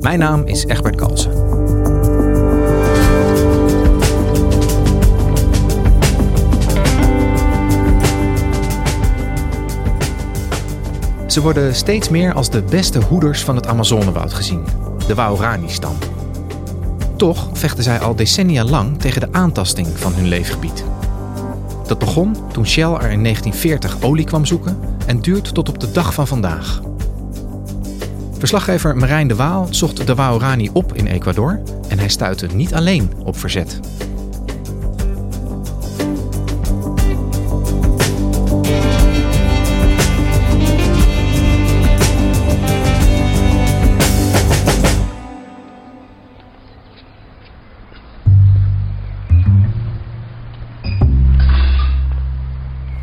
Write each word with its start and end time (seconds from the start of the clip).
Mijn 0.00 0.18
naam 0.18 0.46
is 0.46 0.64
Egbert 0.64 0.96
Kalsen. 0.96 1.32
Ze 11.26 11.40
worden 11.40 11.74
steeds 11.74 12.08
meer 12.08 12.34
als 12.34 12.50
de 12.50 12.62
beste 12.62 12.98
hoeders 13.00 13.44
van 13.44 13.56
het 13.56 13.66
Amazonewoud 13.66 14.32
gezien, 14.32 14.64
de 15.06 15.14
Waorani-stam. 15.14 15.96
Toch 17.16 17.48
vechten 17.52 17.84
zij 17.84 17.98
al 17.98 18.14
decennia 18.14 18.64
lang 18.64 18.98
tegen 18.98 19.20
de 19.20 19.28
aantasting 19.32 19.86
van 19.98 20.14
hun 20.14 20.28
leefgebied. 20.28 20.84
Dat 21.86 21.98
begon 21.98 22.36
toen 22.52 22.66
Shell 22.66 22.92
er 22.92 23.10
in 23.10 23.22
1940 23.22 24.02
olie 24.02 24.24
kwam 24.24 24.46
zoeken 24.46 24.78
en 25.06 25.20
duurt 25.20 25.54
tot 25.54 25.68
op 25.68 25.80
de 25.80 25.90
dag 25.90 26.14
van 26.14 26.26
vandaag. 26.26 26.80
Verslaggever 28.40 28.96
Marijn 28.96 29.28
de 29.28 29.34
Waal 29.34 29.66
zocht 29.70 30.06
de 30.06 30.14
Waorani 30.14 30.70
op 30.72 30.94
in 30.94 31.06
Ecuador 31.06 31.60
en 31.88 31.98
hij 31.98 32.08
stuitte 32.08 32.46
niet 32.46 32.74
alleen 32.74 33.12
op 33.24 33.38
verzet. 33.38 33.80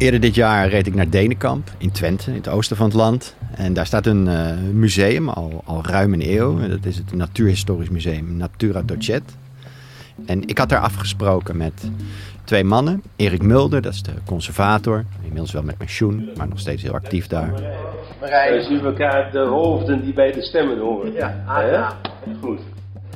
Eerder 0.07 0.21
dit 0.21 0.35
jaar 0.35 0.69
reed 0.69 0.87
ik 0.87 0.95
naar 0.95 1.09
Denenkamp 1.09 1.69
in 1.77 1.91
Twente, 1.91 2.29
in 2.29 2.35
het 2.35 2.47
oosten 2.47 2.77
van 2.77 2.85
het 2.85 2.95
land. 2.95 3.35
En 3.55 3.73
daar 3.73 3.85
staat 3.85 4.05
een 4.05 4.25
uh, 4.25 4.51
museum, 4.73 5.29
al, 5.29 5.61
al 5.65 5.81
ruim 5.85 6.13
een 6.13 6.29
eeuw. 6.29 6.67
Dat 6.67 6.85
is 6.85 6.97
het 6.97 7.13
Natuurhistorisch 7.13 7.89
Museum 7.89 8.37
Natura 8.37 8.81
Docet. 8.81 9.23
En 10.25 10.47
ik 10.47 10.57
had 10.57 10.69
daar 10.69 10.79
afgesproken 10.79 11.57
met 11.57 11.91
twee 12.43 12.63
mannen. 12.63 13.03
Erik 13.15 13.41
Mulder, 13.41 13.81
dat 13.81 13.93
is 13.93 14.01
de 14.01 14.11
conservator. 14.25 15.05
Inmiddels 15.21 15.51
wel 15.51 15.63
met 15.63 15.77
pensioen, 15.77 16.29
maar 16.37 16.47
nog 16.47 16.59
steeds 16.59 16.83
heel 16.83 16.93
actief 16.93 17.27
daar. 17.27 17.51
Marijn, 18.21 18.63
zien 18.63 18.81
we 18.81 18.87
elkaar 18.87 19.31
de 19.31 19.39
hoofden 19.39 20.03
die 20.03 20.13
bij 20.13 20.31
de 20.31 20.41
stemmen 20.41 20.79
horen. 20.79 21.13
Ja, 21.13 21.43
ah, 21.47 21.71
ja. 21.71 21.97
Goed. 22.41 22.59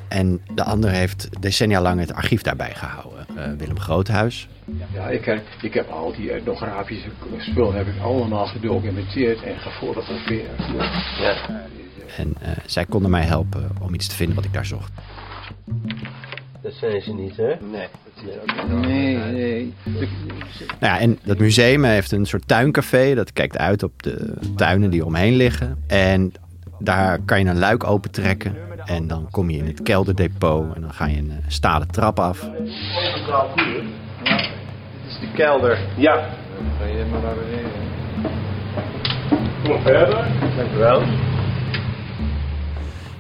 En 0.08 0.42
de 0.56 0.64
ander 0.64 0.90
heeft 0.90 1.30
decennia 1.40 1.82
lang 1.82 2.00
het 2.00 2.14
archief 2.14 2.42
daarbij 2.42 2.74
gehouden. 2.76 3.21
Uh, 3.38 3.44
Willem 3.58 3.80
Groothuis. 3.80 4.48
Ja, 4.94 5.08
ik 5.08 5.26
heb, 5.26 5.44
ik 5.62 5.74
heb 5.74 5.90
al 5.90 6.14
die 6.16 6.32
etnografische 6.32 7.10
spullen 7.38 7.76
heb 7.76 7.88
ik 7.88 8.02
allemaal 8.02 8.46
gedocumenteerd 8.46 9.44
en 9.44 9.60
gefotografeerd. 9.60 10.60
Ja. 11.20 11.66
En 12.18 12.36
uh, 12.42 12.50
zij 12.66 12.86
konden 12.86 13.12
mij 13.12 13.24
helpen 13.24 13.70
om 13.82 13.94
iets 13.94 14.08
te 14.08 14.16
vinden 14.16 14.36
wat 14.36 14.46
ik 14.46 14.54
daar 14.54 14.66
zocht. 14.66 14.92
Dat 16.62 16.74
zijn 16.74 17.02
ze 17.02 17.14
niet, 17.14 17.38
hè? 17.38 17.54
Nee. 17.72 17.88
Nee, 18.78 19.18
nee. 19.18 19.74
Nou 20.80 20.94
ja, 20.94 21.00
en 21.00 21.20
dat 21.24 21.38
museum 21.38 21.84
heeft 21.84 22.12
een 22.12 22.26
soort 22.26 22.48
tuincafé. 22.48 23.16
Dat 23.16 23.34
kijkt 23.34 23.58
uit 23.58 23.84
op 23.84 24.04
de 24.04 24.34
tuinen 24.56 24.90
die 24.90 25.06
omheen 25.06 25.36
liggen. 25.36 25.84
En 25.88 26.32
daar 26.80 27.20
kan 27.20 27.40
je 27.40 27.46
een 27.46 27.60
luik 27.60 27.84
opentrekken. 27.84 28.56
En 28.86 29.08
dan 29.08 29.28
kom 29.32 29.50
je 29.50 29.58
in 29.58 29.66
het 29.66 29.82
kelderdepot. 29.82 30.76
En 30.76 30.82
dan 30.82 30.94
ga 30.94 31.06
je 31.06 31.18
een 31.18 31.44
stalen 31.48 31.88
trap 31.88 32.20
af. 32.20 32.40
De 35.20 35.32
kelder. 35.36 35.80
Ja. 35.98 36.16
Dan 36.16 36.66
ga 36.80 36.86
je 36.86 37.06
maar 37.12 37.22
naar 37.22 37.36
beneden. 37.36 37.72
Kom 39.64 39.82
verder. 39.82 40.28
Dank 40.58 40.72
u 40.76 40.78
wel. 40.78 41.02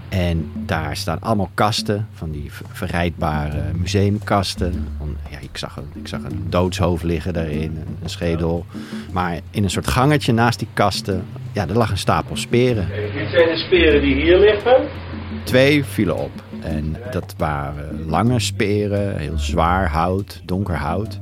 En 0.09 0.51
daar 0.55 0.95
staan 0.95 1.19
allemaal 1.19 1.49
kasten, 1.53 2.07
van 2.13 2.31
die 2.31 2.51
verrijdbare 2.72 3.61
museumkasten. 3.75 4.88
Ja, 5.29 5.38
ik, 5.39 5.57
zag 5.57 5.78
een, 5.78 6.01
ik 6.01 6.07
zag 6.07 6.23
een 6.23 6.45
doodshoofd 6.49 7.03
liggen 7.03 7.33
daarin, 7.33 7.83
een 8.03 8.09
schedel. 8.09 8.66
Maar 9.11 9.39
in 9.51 9.63
een 9.63 9.69
soort 9.69 9.88
gangetje 9.88 10.33
naast 10.33 10.59
die 10.59 10.67
kasten, 10.73 11.25
ja, 11.53 11.67
er 11.67 11.78
lag 11.78 11.91
een 11.91 11.97
stapel 11.97 12.35
speren. 12.35 12.88
Dit 13.13 13.29
zijn 13.29 13.47
de 13.47 13.63
speren 13.66 14.01
die 14.01 14.16
hier 14.16 14.39
liggen. 14.39 14.88
Twee 15.44 15.85
vielen 15.85 16.18
op. 16.18 16.31
En 16.62 16.96
dat 17.12 17.34
waren 17.38 18.06
lange 18.06 18.40
speren, 18.40 19.18
heel 19.18 19.38
zwaar 19.38 19.90
hout, 19.90 20.41
donker 20.46 20.75
hout. 20.75 21.19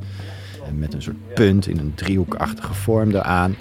En 0.66 0.80
met 0.80 0.94
een 0.94 1.02
soort 1.02 1.34
punt 1.34 1.68
in 1.68 1.78
een 1.78 1.94
driehoekachtige 1.96 2.74
vorm 2.74 3.10
eraan. 3.10 3.56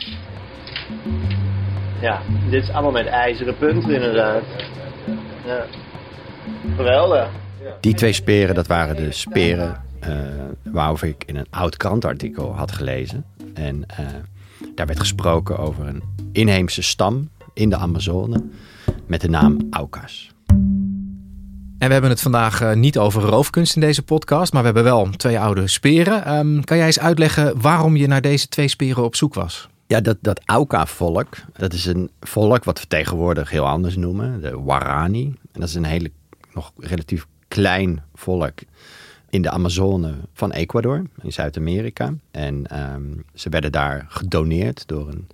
Ja, 2.00 2.20
dit 2.50 2.62
is 2.62 2.70
allemaal 2.70 2.92
met 2.92 3.06
ijzeren 3.06 3.56
punten 3.56 3.90
inderdaad. 3.90 4.42
Ja. 5.46 5.64
Geweldig. 6.76 7.28
Die 7.80 7.94
twee 7.94 8.12
speren, 8.12 8.54
dat 8.54 8.66
waren 8.66 8.96
de 8.96 9.12
speren 9.12 9.82
uh, 10.08 10.16
waarover 10.62 11.08
ik 11.08 11.24
in 11.26 11.36
een 11.36 11.46
oud 11.50 11.76
krantartikel 11.76 12.54
had 12.54 12.72
gelezen. 12.72 13.24
En 13.54 13.76
uh, 13.76 14.06
daar 14.74 14.86
werd 14.86 15.00
gesproken 15.00 15.58
over 15.58 15.86
een 15.86 16.02
inheemse 16.32 16.82
stam 16.82 17.30
in 17.54 17.68
de 17.68 17.76
Amazone 17.76 18.44
met 19.06 19.20
de 19.20 19.28
naam 19.28 19.66
Aucas. 19.70 20.30
En 21.78 21.86
we 21.86 21.92
hebben 21.92 22.10
het 22.10 22.20
vandaag 22.20 22.62
uh, 22.62 22.72
niet 22.72 22.98
over 22.98 23.22
roofkunst 23.22 23.74
in 23.74 23.80
deze 23.80 24.02
podcast, 24.02 24.52
maar 24.52 24.60
we 24.60 24.66
hebben 24.66 24.84
wel 24.84 25.10
twee 25.10 25.38
oude 25.38 25.66
speren. 25.66 26.36
Um, 26.36 26.64
kan 26.64 26.76
jij 26.76 26.86
eens 26.86 26.98
uitleggen 26.98 27.60
waarom 27.60 27.96
je 27.96 28.06
naar 28.06 28.20
deze 28.20 28.48
twee 28.48 28.68
speren 28.68 29.04
op 29.04 29.16
zoek 29.16 29.34
was? 29.34 29.68
Ja, 29.86 30.00
dat, 30.00 30.16
dat 30.20 30.40
Auca-volk, 30.44 31.36
dat 31.56 31.72
is 31.72 31.86
een 31.86 32.10
volk 32.20 32.64
wat 32.64 32.80
we 32.80 32.86
tegenwoordig 32.86 33.50
heel 33.50 33.66
anders 33.66 33.96
noemen, 33.96 34.40
de 34.40 34.60
Warani. 34.60 35.24
En 35.52 35.60
dat 35.60 35.68
is 35.68 35.74
een 35.74 35.84
hele, 35.84 36.10
nog 36.54 36.72
relatief 36.78 37.26
klein 37.48 38.02
volk 38.14 38.58
in 39.30 39.42
de 39.42 39.50
Amazone 39.50 40.14
van 40.32 40.52
Ecuador, 40.52 41.02
in 41.22 41.32
Zuid-Amerika. 41.32 42.14
En 42.30 42.80
um, 42.94 43.24
ze 43.34 43.48
werden 43.48 43.72
daar 43.72 44.06
gedoneerd 44.08 44.86
door 44.86 45.08
een, 45.08 45.28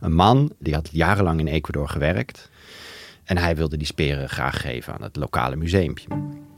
een 0.00 0.14
man, 0.14 0.52
die 0.58 0.74
had 0.74 0.88
jarenlang 0.92 1.40
in 1.40 1.46
Ecuador 1.46 1.88
gewerkt. 1.88 2.49
En 3.30 3.38
hij 3.38 3.56
wilde 3.56 3.76
die 3.76 3.86
speren 3.86 4.28
graag 4.28 4.60
geven 4.60 4.92
aan 4.92 5.02
het 5.02 5.16
lokale 5.16 5.56
museumpje. 5.56 6.08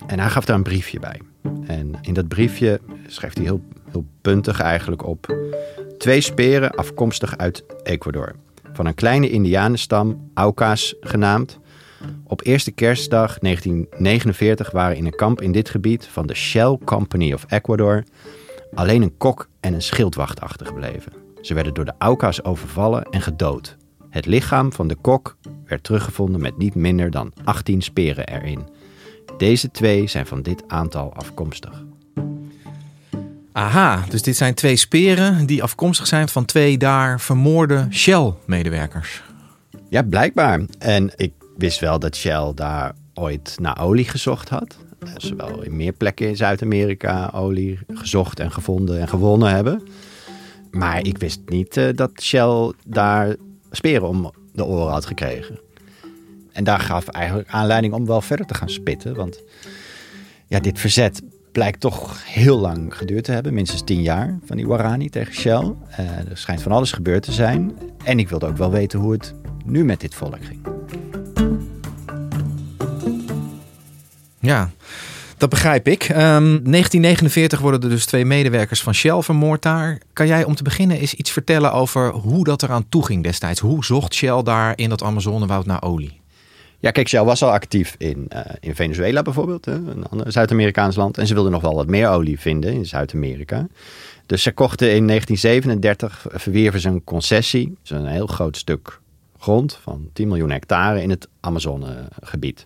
En 0.06 0.18
hij 0.18 0.28
gaf 0.28 0.44
daar 0.44 0.56
een 0.56 0.62
briefje 0.62 0.98
bij. 0.98 1.20
En 1.66 1.94
in 2.00 2.14
dat 2.14 2.28
briefje 2.28 2.80
schreef 3.06 3.34
hij 3.34 3.44
heel, 3.44 3.60
heel 3.90 4.04
puntig 4.20 4.60
eigenlijk 4.60 5.06
op... 5.06 5.36
Twee 5.98 6.20
speren 6.20 6.70
afkomstig 6.70 7.36
uit 7.36 7.64
Ecuador. 7.82 8.34
Van 8.72 8.86
een 8.86 8.94
kleine 8.94 9.30
indianenstam, 9.30 10.30
Aucas 10.34 10.94
genaamd. 11.00 11.58
Op 12.24 12.44
eerste 12.44 12.72
kerstdag 12.72 13.38
1949 13.38 14.70
waren 14.70 14.96
in 14.96 15.06
een 15.06 15.16
kamp 15.16 15.40
in 15.40 15.52
dit 15.52 15.70
gebied 15.70 16.06
van 16.06 16.26
de 16.26 16.34
Shell 16.34 16.78
Company 16.84 17.32
of 17.32 17.44
Ecuador... 17.48 18.04
alleen 18.74 19.02
een 19.02 19.16
kok 19.16 19.48
en 19.60 19.74
een 19.74 19.82
schildwacht 19.82 20.40
achtergebleven. 20.40 21.12
Ze 21.40 21.54
werden 21.54 21.74
door 21.74 21.84
de 21.84 21.94
Aucas 21.98 22.44
overvallen 22.44 23.04
en 23.04 23.20
gedood. 23.20 23.76
Het 24.10 24.26
lichaam 24.26 24.72
van 24.72 24.88
de 24.88 24.96
kok 24.96 25.36
werd 25.72 25.84
teruggevonden 25.84 26.40
met 26.40 26.58
niet 26.58 26.74
minder 26.74 27.10
dan 27.10 27.32
18 27.44 27.82
speren 27.82 28.26
erin. 28.26 28.68
Deze 29.38 29.70
twee 29.70 30.06
zijn 30.06 30.26
van 30.26 30.42
dit 30.42 30.62
aantal 30.68 31.14
afkomstig. 31.14 31.84
Aha, 33.52 34.04
dus 34.08 34.22
dit 34.22 34.36
zijn 34.36 34.54
twee 34.54 34.76
speren 34.76 35.46
die 35.46 35.62
afkomstig 35.62 36.06
zijn 36.06 36.28
van 36.28 36.44
twee 36.44 36.78
daar 36.78 37.20
vermoorde 37.20 37.86
Shell-medewerkers. 37.90 39.22
Ja, 39.88 40.02
blijkbaar. 40.02 40.60
En 40.78 41.12
ik 41.16 41.32
wist 41.56 41.80
wel 41.80 41.98
dat 41.98 42.16
Shell 42.16 42.52
daar 42.54 42.94
ooit 43.14 43.56
naar 43.60 43.80
olie 43.80 44.08
gezocht 44.08 44.48
had. 44.48 44.76
Uh, 45.04 45.10
zowel 45.16 45.62
in 45.62 45.76
meer 45.76 45.92
plekken 45.92 46.28
in 46.28 46.36
Zuid-Amerika 46.36 47.30
olie 47.34 47.78
gezocht 47.92 48.40
en 48.40 48.52
gevonden 48.52 49.00
en 49.00 49.08
gewonnen 49.08 49.48
hebben. 49.48 49.82
Maar 50.70 51.06
ik 51.06 51.18
wist 51.18 51.40
niet 51.46 51.76
uh, 51.76 51.88
dat 51.94 52.10
Shell 52.22 52.72
daar 52.86 53.36
speren 53.70 54.08
om 54.08 54.32
de 54.52 54.64
oren 54.64 54.92
had 54.92 55.06
gekregen. 55.06 55.58
En 56.52 56.64
daar 56.64 56.80
gaf 56.80 57.08
eigenlijk 57.08 57.48
aanleiding 57.48 57.94
om 57.94 58.06
wel 58.06 58.20
verder 58.20 58.46
te 58.46 58.54
gaan 58.54 58.70
spitten. 58.70 59.14
Want 59.14 59.42
ja, 60.46 60.60
dit 60.60 60.78
verzet 60.78 61.22
blijkt 61.52 61.80
toch 61.80 62.24
heel 62.26 62.58
lang 62.58 62.96
geduurd 62.96 63.24
te 63.24 63.32
hebben. 63.32 63.54
Minstens 63.54 63.82
tien 63.84 64.02
jaar 64.02 64.38
van 64.44 64.56
die 64.56 64.66
Warani 64.66 65.08
tegen 65.08 65.34
Shell. 65.34 65.72
Uh, 65.90 65.98
er 66.30 66.36
schijnt 66.36 66.62
van 66.62 66.72
alles 66.72 66.92
gebeurd 66.92 67.22
te 67.22 67.32
zijn. 67.32 67.72
En 68.04 68.18
ik 68.18 68.28
wilde 68.28 68.46
ook 68.46 68.56
wel 68.56 68.70
weten 68.70 68.98
hoe 68.98 69.12
het 69.12 69.34
nu 69.64 69.84
met 69.84 70.00
dit 70.00 70.14
volk 70.14 70.44
ging. 70.44 70.66
Ja, 74.38 74.70
dat 75.42 75.50
begrijp 75.50 75.88
ik. 75.88 76.08
Um, 76.08 76.16
1949 76.16 77.60
worden 77.60 77.82
er 77.82 77.88
dus 77.88 78.06
twee 78.06 78.24
medewerkers 78.24 78.82
van 78.82 78.94
Shell 78.94 79.22
vermoord 79.22 79.62
daar. 79.62 79.98
Kan 80.12 80.26
jij 80.26 80.44
om 80.44 80.54
te 80.54 80.62
beginnen 80.62 80.98
eens 80.98 81.14
iets 81.14 81.30
vertellen 81.30 81.72
over 81.72 82.10
hoe 82.10 82.44
dat 82.44 82.62
eraan 82.62 82.88
toe 82.88 83.06
ging 83.06 83.22
destijds? 83.22 83.60
Hoe 83.60 83.84
zocht 83.84 84.14
Shell 84.14 84.42
daar 84.42 84.72
in 84.76 84.88
dat 84.88 85.02
Amazonewoud 85.02 85.66
naar 85.66 85.82
olie? 85.82 86.20
Ja, 86.78 86.90
kijk, 86.90 87.08
Shell 87.08 87.24
was 87.24 87.42
al 87.42 87.50
actief 87.50 87.94
in, 87.98 88.28
uh, 88.34 88.40
in 88.60 88.74
Venezuela 88.74 89.22
bijvoorbeeld, 89.22 89.64
hè, 89.64 89.72
een 89.72 90.06
ander 90.06 90.32
Zuid-Amerikaans 90.32 90.96
land. 90.96 91.18
En 91.18 91.26
ze 91.26 91.34
wilden 91.34 91.52
nog 91.52 91.62
wel 91.62 91.74
wat 91.74 91.86
meer 91.86 92.08
olie 92.08 92.40
vinden 92.40 92.72
in 92.72 92.86
Zuid-Amerika. 92.86 93.66
Dus 94.26 94.42
ze 94.42 94.52
kochten 94.52 94.94
in 94.94 95.06
1937, 95.06 96.26
verwierven 96.30 96.80
ze 96.80 96.88
een 96.88 97.04
concessie. 97.04 97.76
Dus 97.82 97.90
een 97.90 98.06
heel 98.06 98.26
groot 98.26 98.56
stuk 98.56 99.00
grond 99.38 99.78
van 99.82 100.08
10 100.12 100.28
miljoen 100.28 100.50
hectare 100.50 101.02
in 101.02 101.10
het 101.10 101.28
Amazonegebied. 101.40 102.64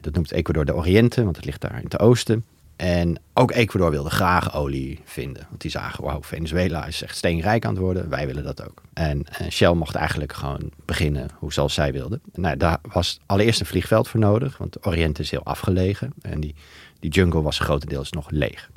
Dat 0.00 0.14
noemt 0.14 0.32
Ecuador 0.32 0.64
de 0.64 0.74
Oriente, 0.74 1.24
want 1.24 1.36
het 1.36 1.44
ligt 1.44 1.60
daar 1.60 1.76
in 1.76 1.84
het 1.84 1.98
oosten. 1.98 2.44
En 2.80 3.18
ook 3.34 3.50
Ecuador 3.50 3.90
wilde 3.90 4.10
graag 4.10 4.54
olie 4.54 5.00
vinden. 5.04 5.46
Want 5.48 5.60
die 5.60 5.70
zagen, 5.70 6.04
wauw, 6.04 6.22
Venezuela 6.22 6.86
is 6.86 7.02
echt 7.02 7.16
steenrijk 7.16 7.64
aan 7.64 7.72
het 7.74 7.82
worden. 7.82 8.08
Wij 8.08 8.26
willen 8.26 8.44
dat 8.44 8.66
ook. 8.66 8.82
En, 8.92 9.24
en 9.38 9.52
Shell 9.52 9.72
mocht 9.72 9.94
eigenlijk 9.94 10.32
gewoon 10.32 10.70
beginnen 10.84 11.28
hoe 11.34 11.52
zoals 11.52 11.74
zij 11.74 11.92
wilden. 11.92 12.20
Nou, 12.32 12.56
daar 12.56 12.78
was 12.92 13.20
allereerst 13.26 13.60
een 13.60 13.66
vliegveld 13.66 14.08
voor 14.08 14.20
nodig. 14.20 14.58
Want 14.58 14.72
de 14.72 14.78
Oriente 14.82 15.22
is 15.22 15.30
heel 15.30 15.44
afgelegen. 15.44 16.12
En 16.22 16.40
die, 16.40 16.54
die 17.00 17.10
jungle 17.10 17.42
was 17.42 17.58
grotendeels 17.58 18.10
nog 18.10 18.30
leeg. 18.30 18.70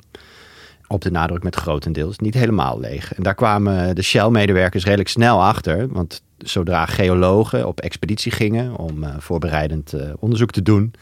Op 0.86 1.00
de 1.00 1.10
nadruk 1.10 1.42
met 1.42 1.56
grotendeels 1.56 2.18
niet 2.18 2.34
helemaal 2.34 2.80
leeg. 2.80 3.14
En 3.14 3.22
daar 3.22 3.34
kwamen 3.34 3.94
de 3.94 4.02
Shell-medewerkers 4.02 4.84
redelijk 4.84 5.08
snel 5.08 5.42
achter. 5.42 5.88
Want 5.88 6.22
zodra 6.44 6.86
geologen 6.86 7.66
op 7.66 7.80
expeditie 7.80 8.32
gingen 8.32 8.76
om 8.76 9.04
uh, 9.04 9.14
voorbereidend 9.18 9.94
uh, 9.94 10.12
onderzoek 10.18 10.50
te 10.50 10.62
doen 10.62 10.94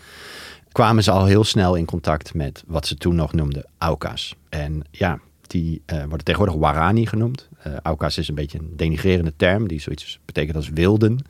kwamen 0.73 1.03
ze 1.03 1.11
al 1.11 1.25
heel 1.25 1.45
snel 1.45 1.75
in 1.75 1.85
contact 1.85 2.35
met 2.35 2.63
wat 2.67 2.87
ze 2.87 2.95
toen 2.95 3.15
nog 3.15 3.33
noemden 3.33 3.65
Auka's. 3.79 4.35
En 4.49 4.83
ja, 4.91 5.19
die 5.47 5.83
uh, 5.87 5.99
worden 5.99 6.25
tegenwoordig 6.25 6.61
Warani 6.61 7.07
genoemd. 7.07 7.49
Uh, 7.67 7.73
Auka's 7.83 8.19
is 8.19 8.29
een 8.29 8.35
beetje 8.35 8.59
een 8.59 8.73
denigrerende 8.77 9.33
term, 9.37 9.69
die 9.69 9.81
zoiets 9.81 10.19
betekent 10.25 10.57
als 10.57 10.69
wilden. 10.69 11.25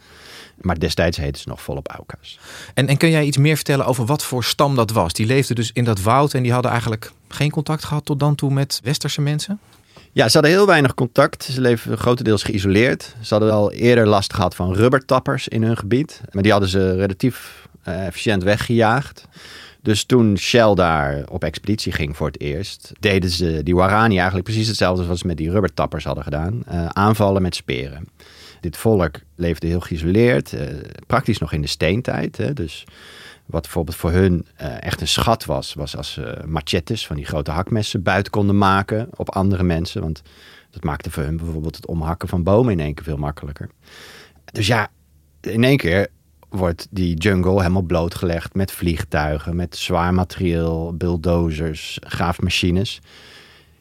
Maar 0.61 0.79
destijds 0.79 1.17
heette 1.17 1.41
ze 1.41 1.49
nog 1.49 1.63
volop 1.63 1.89
Auka's. 1.89 2.39
En, 2.75 2.87
en 2.89 2.97
kun 2.97 3.11
jij 3.11 3.25
iets 3.25 3.37
meer 3.37 3.55
vertellen 3.55 3.87
over 3.87 4.07
wat 4.07 4.25
voor 4.25 4.45
stam 4.45 4.77
dat 4.77 4.91
was? 4.91 5.13
Die 5.13 5.27
leefden 5.27 5.57
dus 5.57 5.71
in 5.73 5.85
dat 5.85 6.03
woud 6.03 6.35
en 6.35 6.43
die 6.43 6.53
hadden 6.53 6.71
eigenlijk 6.71 7.13
geen 7.29 7.51
contact 7.51 7.85
gehad 7.85 8.05
tot 8.05 8.21
dan 8.21 8.35
toe 8.35 8.53
met 8.53 8.81
westerse 8.83 9.21
mensen? 9.21 9.61
Ja, 10.15 10.29
ze 10.29 10.33
hadden 10.33 10.51
heel 10.51 10.67
weinig 10.67 10.95
contact. 10.95 11.45
Ze 11.45 11.61
leven 11.61 11.99
grotendeels 11.99 12.43
geïsoleerd. 12.43 13.15
Ze 13.21 13.35
hadden 13.35 13.53
al 13.53 13.73
eerder 13.73 14.07
last 14.07 14.35
gehad 14.35 14.55
van 14.55 14.75
rubbertappers 14.75 15.49
in 15.49 15.63
hun 15.63 15.77
gebied. 15.77 16.21
Maar 16.31 16.43
die 16.43 16.53
hadden 16.53 16.71
ze 16.71 16.95
relatief 16.95 17.69
uh, 17.89 18.07
efficiënt 18.07 18.43
weggejaagd. 18.43 19.29
Dus 19.83 20.05
toen 20.05 20.39
Shell 20.39 20.75
daar 20.75 21.25
op 21.29 21.45
expeditie 21.45 21.93
ging 21.93 22.17
voor 22.17 22.27
het 22.27 22.41
eerst, 22.41 22.93
deden 23.01 23.31
ze 23.31 23.61
die 23.63 23.75
Warani 23.75 24.15
eigenlijk 24.15 24.45
precies 24.45 24.69
hetzelfde 24.69 25.05
als 25.09 25.21
ze 25.21 25.27
met 25.27 25.37
die 25.37 25.51
rubbertappers 25.51 26.05
hadden 26.05 26.25
gedaan. 26.25 26.63
Uh, 26.73 26.87
aanvallen 26.87 27.43
met 27.43 27.55
speren. 27.55 28.09
Dit 28.61 28.77
volk 28.77 29.15
leefde 29.37 29.67
heel 29.67 29.81
geïsoleerd, 29.81 30.53
uh, 30.53 30.61
praktisch 31.07 31.39
nog 31.39 31.53
in 31.53 31.61
de 31.61 31.67
steentijd. 31.67 32.37
Hè, 32.37 32.53
dus 32.53 32.85
wat 33.53 33.63
bijvoorbeeld 33.63 33.97
voor 33.97 34.11
hun 34.11 34.47
echt 34.81 35.01
een 35.01 35.09
schat 35.09 35.45
was, 35.45 35.75
was 35.75 35.97
als 35.97 36.13
ze 36.13 36.39
machetes 36.47 37.07
van 37.07 37.17
die 37.17 37.25
grote 37.25 37.51
hakmessen 37.51 38.03
buiten 38.03 38.33
konden 38.33 38.59
maken 38.59 39.09
op 39.17 39.31
andere 39.31 39.63
mensen. 39.63 40.01
Want 40.03 40.23
dat 40.71 40.85
maakte 40.85 41.11
voor 41.11 41.23
hun 41.23 41.37
bijvoorbeeld 41.37 41.77
het 41.77 41.87
omhakken 41.87 42.29
van 42.29 42.43
bomen 42.43 42.73
in 42.73 42.81
één 42.81 42.95
keer 42.95 43.05
veel 43.05 43.17
makkelijker. 43.17 43.71
Dus 44.53 44.67
ja, 44.67 44.91
in 45.41 45.65
één 45.65 45.77
keer 45.77 46.09
wordt 46.49 46.87
die 46.91 47.17
jungle 47.17 47.57
helemaal 47.57 47.83
blootgelegd 47.83 48.55
met 48.55 48.73
vliegtuigen, 48.73 49.57
met 49.57 49.77
zwaar 49.77 50.15
materieel, 50.15 50.95
bulldozers, 50.97 51.99
graafmachines. 52.01 53.01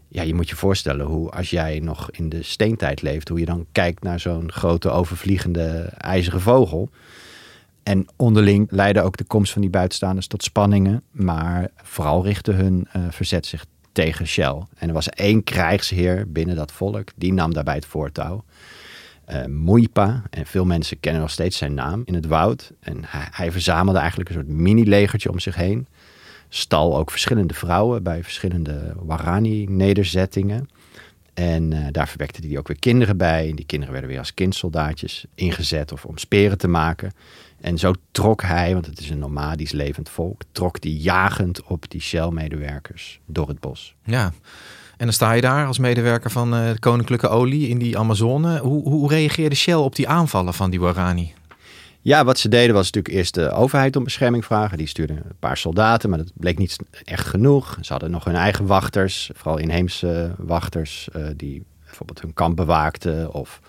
Ja, 0.07 0.21
je 0.21 0.33
moet 0.33 0.49
je 0.49 0.55
voorstellen 0.55 1.05
hoe 1.05 1.29
als 1.29 1.49
jij 1.49 1.79
nog 1.79 2.11
in 2.11 2.29
de 2.29 2.43
steentijd 2.43 3.01
leeft, 3.01 3.27
hoe 3.27 3.39
je 3.39 3.45
dan 3.45 3.65
kijkt 3.71 4.03
naar 4.03 4.19
zo'n 4.19 4.51
grote 4.51 4.89
overvliegende 4.89 5.89
ijzeren 5.97 6.41
vogel. 6.41 6.89
En 7.83 8.07
onderling 8.15 8.67
leidde 8.71 9.01
ook 9.01 9.17
de 9.17 9.23
komst 9.23 9.53
van 9.53 9.61
die 9.61 9.69
buitenstaanders 9.69 10.27
tot 10.27 10.43
spanningen, 10.43 11.03
maar 11.11 11.69
vooral 11.75 12.23
richtte 12.25 12.51
hun 12.51 12.87
uh, 12.95 13.03
verzet 13.09 13.45
zich 13.45 13.65
tegen 13.91 14.27
Shell. 14.27 14.63
En 14.77 14.87
er 14.87 14.93
was 14.93 15.09
één 15.09 15.43
krijgsheer 15.43 16.31
binnen 16.31 16.55
dat 16.55 16.71
volk, 16.71 17.09
die 17.15 17.33
nam 17.33 17.53
daarbij 17.53 17.75
het 17.75 17.85
voortouw 17.85 18.43
uh, 19.33 19.45
Moeipa. 19.45 20.23
En 20.29 20.45
veel 20.45 20.65
mensen 20.65 20.99
kennen 20.99 21.21
nog 21.21 21.31
steeds 21.31 21.57
zijn 21.57 21.73
naam 21.73 22.01
in 22.05 22.13
het 22.13 22.25
woud. 22.25 22.71
En 22.79 23.03
hij, 23.07 23.27
hij 23.31 23.51
verzamelde 23.51 23.99
eigenlijk 23.99 24.29
een 24.29 24.35
soort 24.35 24.47
mini-legertje 24.47 25.31
om 25.31 25.39
zich 25.39 25.55
heen. 25.55 25.87
Stal 26.49 26.97
ook 26.97 27.11
verschillende 27.11 27.53
vrouwen 27.53 28.03
bij 28.03 28.23
verschillende 28.23 28.93
Warani-nederzettingen. 28.95 30.69
En 31.33 31.71
uh, 31.71 31.87
daar 31.91 32.07
verwekte 32.07 32.47
hij 32.47 32.57
ook 32.57 32.67
weer 32.67 32.79
kinderen 32.79 33.17
bij. 33.17 33.49
En 33.49 33.55
die 33.55 33.65
kinderen 33.65 33.91
werden 33.91 34.09
weer 34.09 34.19
als 34.19 34.33
kindsoldaatjes 34.33 35.25
ingezet 35.35 35.91
of 35.91 36.05
om 36.05 36.17
speren 36.17 36.57
te 36.57 36.67
maken. 36.67 37.11
En 37.61 37.77
zo 37.77 37.93
trok 38.11 38.41
hij, 38.41 38.73
want 38.73 38.85
het 38.85 38.99
is 38.99 39.09
een 39.09 39.19
nomadisch 39.19 39.71
levend 39.71 40.09
volk, 40.09 40.41
trok 40.51 40.81
die 40.81 40.97
jagend 40.97 41.63
op 41.63 41.89
die 41.89 42.01
Shell-medewerkers 42.01 43.19
door 43.25 43.47
het 43.47 43.59
bos. 43.59 43.95
Ja, 44.03 44.33
en 44.97 45.07
dan 45.07 45.13
sta 45.13 45.31
je 45.31 45.41
daar 45.41 45.67
als 45.67 45.77
medewerker 45.77 46.31
van 46.31 46.51
de 46.51 46.75
Koninklijke 46.79 47.27
Olie 47.27 47.67
in 47.67 47.77
die 47.77 47.97
Amazone. 47.97 48.59
Hoe, 48.59 48.89
hoe 48.89 49.09
reageerde 49.09 49.55
Shell 49.55 49.73
op 49.73 49.95
die 49.95 50.07
aanvallen 50.07 50.53
van 50.53 50.69
die 50.69 50.79
Warani? 50.79 51.33
Ja, 52.03 52.23
wat 52.23 52.39
ze 52.39 52.49
deden 52.49 52.75
was 52.75 52.85
natuurlijk 52.85 53.15
eerst 53.15 53.33
de 53.33 53.51
overheid 53.51 53.95
om 53.95 54.03
bescherming 54.03 54.45
vragen. 54.45 54.77
Die 54.77 54.87
stuurden 54.87 55.15
een 55.17 55.35
paar 55.39 55.57
soldaten, 55.57 56.09
maar 56.09 56.17
dat 56.17 56.31
bleek 56.33 56.57
niet 56.57 56.75
echt 57.03 57.27
genoeg. 57.27 57.77
Ze 57.81 57.91
hadden 57.91 58.11
nog 58.11 58.23
hun 58.23 58.35
eigen 58.35 58.65
wachters, 58.65 59.29
vooral 59.33 59.57
inheemse 59.57 60.35
wachters, 60.37 61.09
uh, 61.15 61.27
die 61.35 61.63
bijvoorbeeld 61.85 62.21
hun 62.21 62.33
kamp 62.33 62.55
bewaakten 62.55 63.33
of 63.33 63.59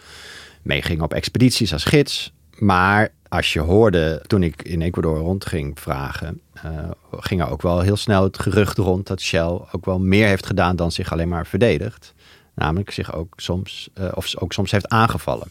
meegingen 0.62 1.04
op 1.04 1.12
expedities 1.12 1.72
als 1.72 1.84
gids. 1.84 2.32
Maar 2.58 3.12
als 3.28 3.52
je 3.52 3.60
hoorde, 3.60 4.22
toen 4.26 4.42
ik 4.42 4.62
in 4.62 4.82
Ecuador 4.82 5.18
rond 5.18 5.46
ging 5.46 5.80
vragen, 5.80 6.40
uh, 6.64 6.90
ging 7.10 7.40
er 7.40 7.50
ook 7.50 7.62
wel 7.62 7.80
heel 7.80 7.96
snel 7.96 8.22
het 8.22 8.38
gerucht 8.38 8.78
rond 8.78 9.06
dat 9.06 9.20
Shell 9.20 9.60
ook 9.72 9.84
wel 9.84 9.98
meer 9.98 10.26
heeft 10.26 10.46
gedaan 10.46 10.76
dan 10.76 10.92
zich 10.92 11.12
alleen 11.12 11.28
maar 11.28 11.46
verdedigd. 11.46 12.14
Namelijk 12.54 12.90
zich 12.90 13.14
ook 13.14 13.34
soms, 13.36 13.90
uh, 14.00 14.08
of 14.14 14.36
ook 14.36 14.52
soms 14.52 14.70
heeft 14.70 14.88
aangevallen. 14.88 15.46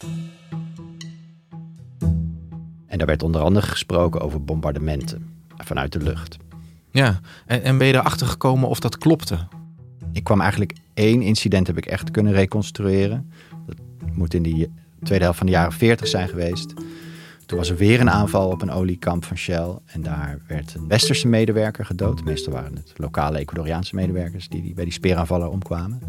En 2.92 2.98
daar 2.98 3.06
werd 3.06 3.22
onder 3.22 3.40
andere 3.40 3.66
gesproken 3.66 4.20
over 4.20 4.44
bombardementen 4.44 5.26
vanuit 5.56 5.92
de 5.92 5.98
lucht. 5.98 6.36
Ja, 6.90 7.20
en, 7.46 7.62
en 7.62 7.78
ben 7.78 7.86
je 7.86 7.94
erachter 7.94 8.26
gekomen 8.26 8.68
of 8.68 8.80
dat 8.80 8.98
klopte? 8.98 9.38
Ik 10.12 10.24
kwam 10.24 10.40
eigenlijk 10.40 10.72
één 10.94 11.22
incident 11.22 11.66
heb 11.66 11.76
ik 11.76 11.86
echt 11.86 12.10
kunnen 12.10 12.32
reconstrueren. 12.32 13.32
Dat 13.66 13.76
moet 14.12 14.34
in 14.34 14.42
die 14.42 14.70
tweede 15.02 15.24
helft 15.24 15.38
van 15.38 15.46
de 15.46 15.52
jaren 15.52 15.72
40 15.72 16.06
zijn 16.06 16.28
geweest. 16.28 16.72
Toen 17.46 17.58
was 17.58 17.70
er 17.70 17.76
weer 17.76 18.00
een 18.00 18.10
aanval 18.10 18.48
op 18.48 18.62
een 18.62 18.70
oliekamp 18.70 19.24
van 19.24 19.36
Shell. 19.36 19.78
En 19.84 20.02
daar 20.02 20.38
werd 20.46 20.74
een 20.74 20.88
westerse 20.88 21.28
medewerker 21.28 21.86
gedood. 21.86 22.24
Meestal 22.24 22.52
waren 22.52 22.76
het 22.76 22.92
lokale 22.96 23.38
Ecuadoriaanse 23.38 23.94
medewerkers 23.94 24.48
die 24.48 24.74
bij 24.74 24.84
die 24.84 24.92
speeraanvallen 24.92 25.50
omkwamen. 25.50 26.00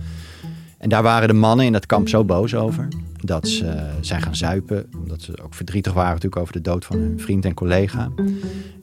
En 0.83 0.89
daar 0.89 1.03
waren 1.03 1.27
de 1.27 1.33
mannen 1.33 1.65
in 1.65 1.71
dat 1.71 1.85
kamp 1.85 2.09
zo 2.09 2.23
boos 2.23 2.55
over 2.55 2.87
dat 3.17 3.47
ze 3.47 3.89
zijn 4.01 4.21
gaan 4.21 4.35
zuipen. 4.35 4.89
Omdat 4.97 5.21
ze 5.21 5.43
ook 5.43 5.53
verdrietig 5.53 5.93
waren 5.93 6.13
natuurlijk 6.13 6.41
over 6.41 6.53
de 6.53 6.61
dood 6.61 6.85
van 6.85 6.97
hun 6.97 7.19
vriend 7.19 7.45
en 7.45 7.53
collega. 7.53 8.09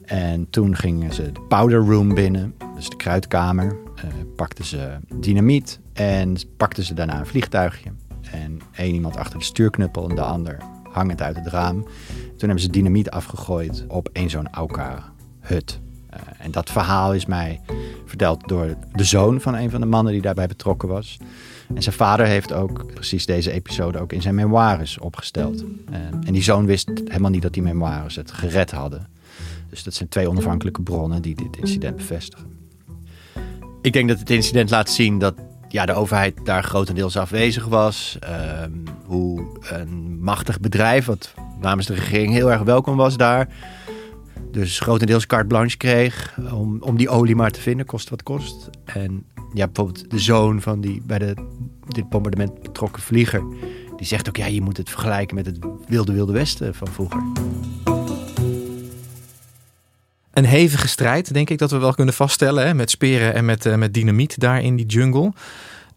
En 0.05 0.49
toen 0.49 0.75
gingen 0.75 1.13
ze 1.13 1.31
de 1.31 1.41
powder 1.47 1.79
room 1.79 2.13
binnen, 2.13 2.53
dus 2.75 2.89
de 2.89 2.95
kruidkamer. 2.95 3.77
Uh, 3.95 4.03
pakten 4.35 4.65
ze 4.65 4.97
dynamiet 5.13 5.79
en 5.93 6.35
pakten 6.57 6.83
ze 6.83 6.93
daarna 6.93 7.19
een 7.19 7.25
vliegtuigje. 7.25 7.89
En 8.31 8.59
één 8.75 8.93
iemand 8.93 9.17
achter 9.17 9.39
de 9.39 9.45
stuurknuppel 9.45 10.09
en 10.09 10.15
de 10.15 10.21
ander 10.21 10.57
hangend 10.91 11.21
uit 11.21 11.35
het 11.35 11.47
raam. 11.47 11.83
Toen 12.13 12.49
hebben 12.49 12.59
ze 12.59 12.69
dynamiet 12.69 13.11
afgegooid 13.11 13.85
op 13.87 14.09
één 14.13 14.29
zo'n 14.29 14.49
Auka-hut. 14.51 15.79
Uh, 16.13 16.19
en 16.37 16.51
dat 16.51 16.69
verhaal 16.69 17.13
is 17.13 17.25
mij 17.25 17.61
verteld 18.05 18.47
door 18.47 18.75
de 18.93 19.03
zoon 19.03 19.41
van 19.41 19.55
een 19.55 19.69
van 19.69 19.81
de 19.81 19.87
mannen 19.87 20.13
die 20.13 20.21
daarbij 20.21 20.47
betrokken 20.47 20.89
was. 20.89 21.19
En 21.75 21.83
zijn 21.83 21.95
vader 21.95 22.25
heeft 22.25 22.53
ook 22.53 22.93
precies 22.93 23.25
deze 23.25 23.51
episode 23.51 23.99
ook 23.99 24.13
in 24.13 24.21
zijn 24.21 24.35
memoires 24.35 24.97
opgesteld. 24.97 25.63
Uh, 25.63 25.95
en 26.25 26.33
die 26.33 26.43
zoon 26.43 26.65
wist 26.65 26.89
helemaal 27.05 27.31
niet 27.31 27.41
dat 27.41 27.53
die 27.53 27.63
memoires 27.63 28.15
het 28.15 28.31
gered 28.31 28.71
hadden. 28.71 29.07
Dus 29.69 29.83
dat 29.83 29.93
zijn 29.93 30.09
twee 30.09 30.29
onafhankelijke 30.29 30.81
bronnen 30.81 31.21
die 31.21 31.35
dit 31.35 31.57
incident 31.57 31.95
bevestigen. 31.95 32.45
Ik 33.81 33.93
denk 33.93 34.09
dat 34.09 34.19
het 34.19 34.29
incident 34.29 34.69
laat 34.69 34.89
zien 34.89 35.19
dat 35.19 35.33
ja, 35.67 35.85
de 35.85 35.93
overheid 35.93 36.45
daar 36.45 36.63
grotendeels 36.63 37.17
afwezig 37.17 37.65
was. 37.65 38.17
Ehm, 38.19 38.71
hoe 39.05 39.59
een 39.61 40.19
machtig 40.21 40.59
bedrijf, 40.59 41.05
wat 41.05 41.33
namens 41.59 41.87
de 41.87 41.93
regering 41.93 42.33
heel 42.33 42.51
erg 42.51 42.61
welkom 42.61 42.95
was 42.95 43.17
daar. 43.17 43.47
Dus 44.51 44.79
grotendeels 44.79 45.25
carte 45.25 45.47
blanche 45.47 45.77
kreeg 45.77 46.37
om, 46.51 46.81
om 46.81 46.97
die 46.97 47.09
olie 47.09 47.35
maar 47.35 47.51
te 47.51 47.61
vinden, 47.61 47.85
kost 47.85 48.09
wat 48.09 48.23
kost. 48.23 48.69
En 48.85 49.25
ja, 49.53 49.65
bijvoorbeeld 49.65 50.09
de 50.09 50.19
zoon 50.19 50.61
van 50.61 50.81
die 50.81 51.01
bij 51.05 51.19
de, 51.19 51.33
dit 51.87 52.09
bombardement 52.09 52.61
betrokken 52.61 53.01
vlieger. 53.01 53.43
Die 53.97 54.07
zegt 54.07 54.27
ook, 54.27 54.37
ja, 54.37 54.45
je 54.45 54.61
moet 54.61 54.77
het 54.77 54.89
vergelijken 54.89 55.35
met 55.35 55.45
het 55.45 55.57
wilde 55.87 56.13
wilde 56.13 56.33
westen 56.33 56.75
van 56.75 56.87
vroeger. 56.87 57.21
Een 60.33 60.45
hevige 60.45 60.87
strijd, 60.87 61.33
denk 61.33 61.49
ik 61.49 61.57
dat 61.57 61.71
we 61.71 61.77
wel 61.77 61.93
kunnen 61.93 62.13
vaststellen. 62.13 62.65
Hè? 62.65 62.73
Met 62.73 62.89
speren 62.89 63.33
en 63.33 63.45
met, 63.45 63.65
uh, 63.65 63.75
met 63.75 63.93
dynamiet 63.93 64.39
daar 64.39 64.61
in 64.61 64.75
die 64.75 64.85
jungle. 64.85 65.33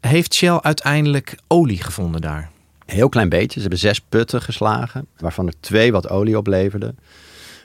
Heeft 0.01 0.35
Shell 0.35 0.59
uiteindelijk 0.61 1.39
olie 1.47 1.83
gevonden 1.83 2.21
daar? 2.21 2.51
Een 2.87 2.95
heel 2.95 3.09
klein 3.09 3.29
beetje. 3.29 3.55
Ze 3.55 3.61
hebben 3.61 3.79
zes 3.79 4.01
putten 4.01 4.43
geslagen, 4.43 5.07
waarvan 5.19 5.47
er 5.47 5.55
twee 5.61 5.93
wat 5.93 6.09
olie 6.09 6.39
opleverden. 6.39 6.99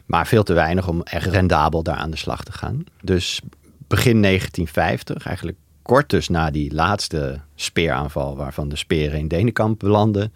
Maar 0.09 0.27
veel 0.27 0.43
te 0.43 0.53
weinig 0.53 0.87
om 0.87 1.01
echt 1.01 1.25
rendabel 1.25 1.83
daar 1.83 1.95
aan 1.95 2.11
de 2.11 2.17
slag 2.17 2.43
te 2.43 2.51
gaan. 2.51 2.83
Dus 3.01 3.41
begin 3.87 4.21
1950, 4.21 5.25
eigenlijk 5.25 5.57
kort 5.81 6.09
dus 6.09 6.29
na 6.29 6.51
die 6.51 6.73
laatste 6.73 7.39
speeraanval... 7.55 8.35
waarvan 8.35 8.69
de 8.69 8.75
speren 8.75 9.19
in 9.19 9.27
Denenkamp 9.27 9.79
belanden... 9.79 10.33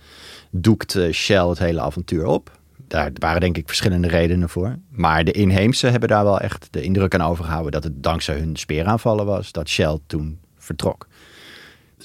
doekt 0.52 0.98
Shell 1.12 1.48
het 1.48 1.60
hele 1.60 1.82
avontuur 1.82 2.26
op 2.26 2.52
daar 2.94 3.12
waren 3.14 3.42
denk 3.42 3.58
ik 3.58 3.68
verschillende 3.68 4.08
redenen 4.08 4.50
voor. 4.50 4.78
Maar 4.90 5.24
de 5.24 5.32
inheemse 5.32 5.88
hebben 5.88 6.10
daar 6.10 6.24
wel 6.24 6.40
echt 6.40 6.68
de 6.72 6.82
indruk 6.82 7.14
aan 7.14 7.30
overgehouden 7.30 7.72
dat 7.72 7.84
het 7.84 8.04
dankzij 8.04 8.38
hun 8.38 8.56
speeraanvallen 8.56 9.26
was 9.26 9.52
dat 9.52 9.70
Shell 9.70 10.00
toen 10.08 10.40
vertrok. 10.58 11.08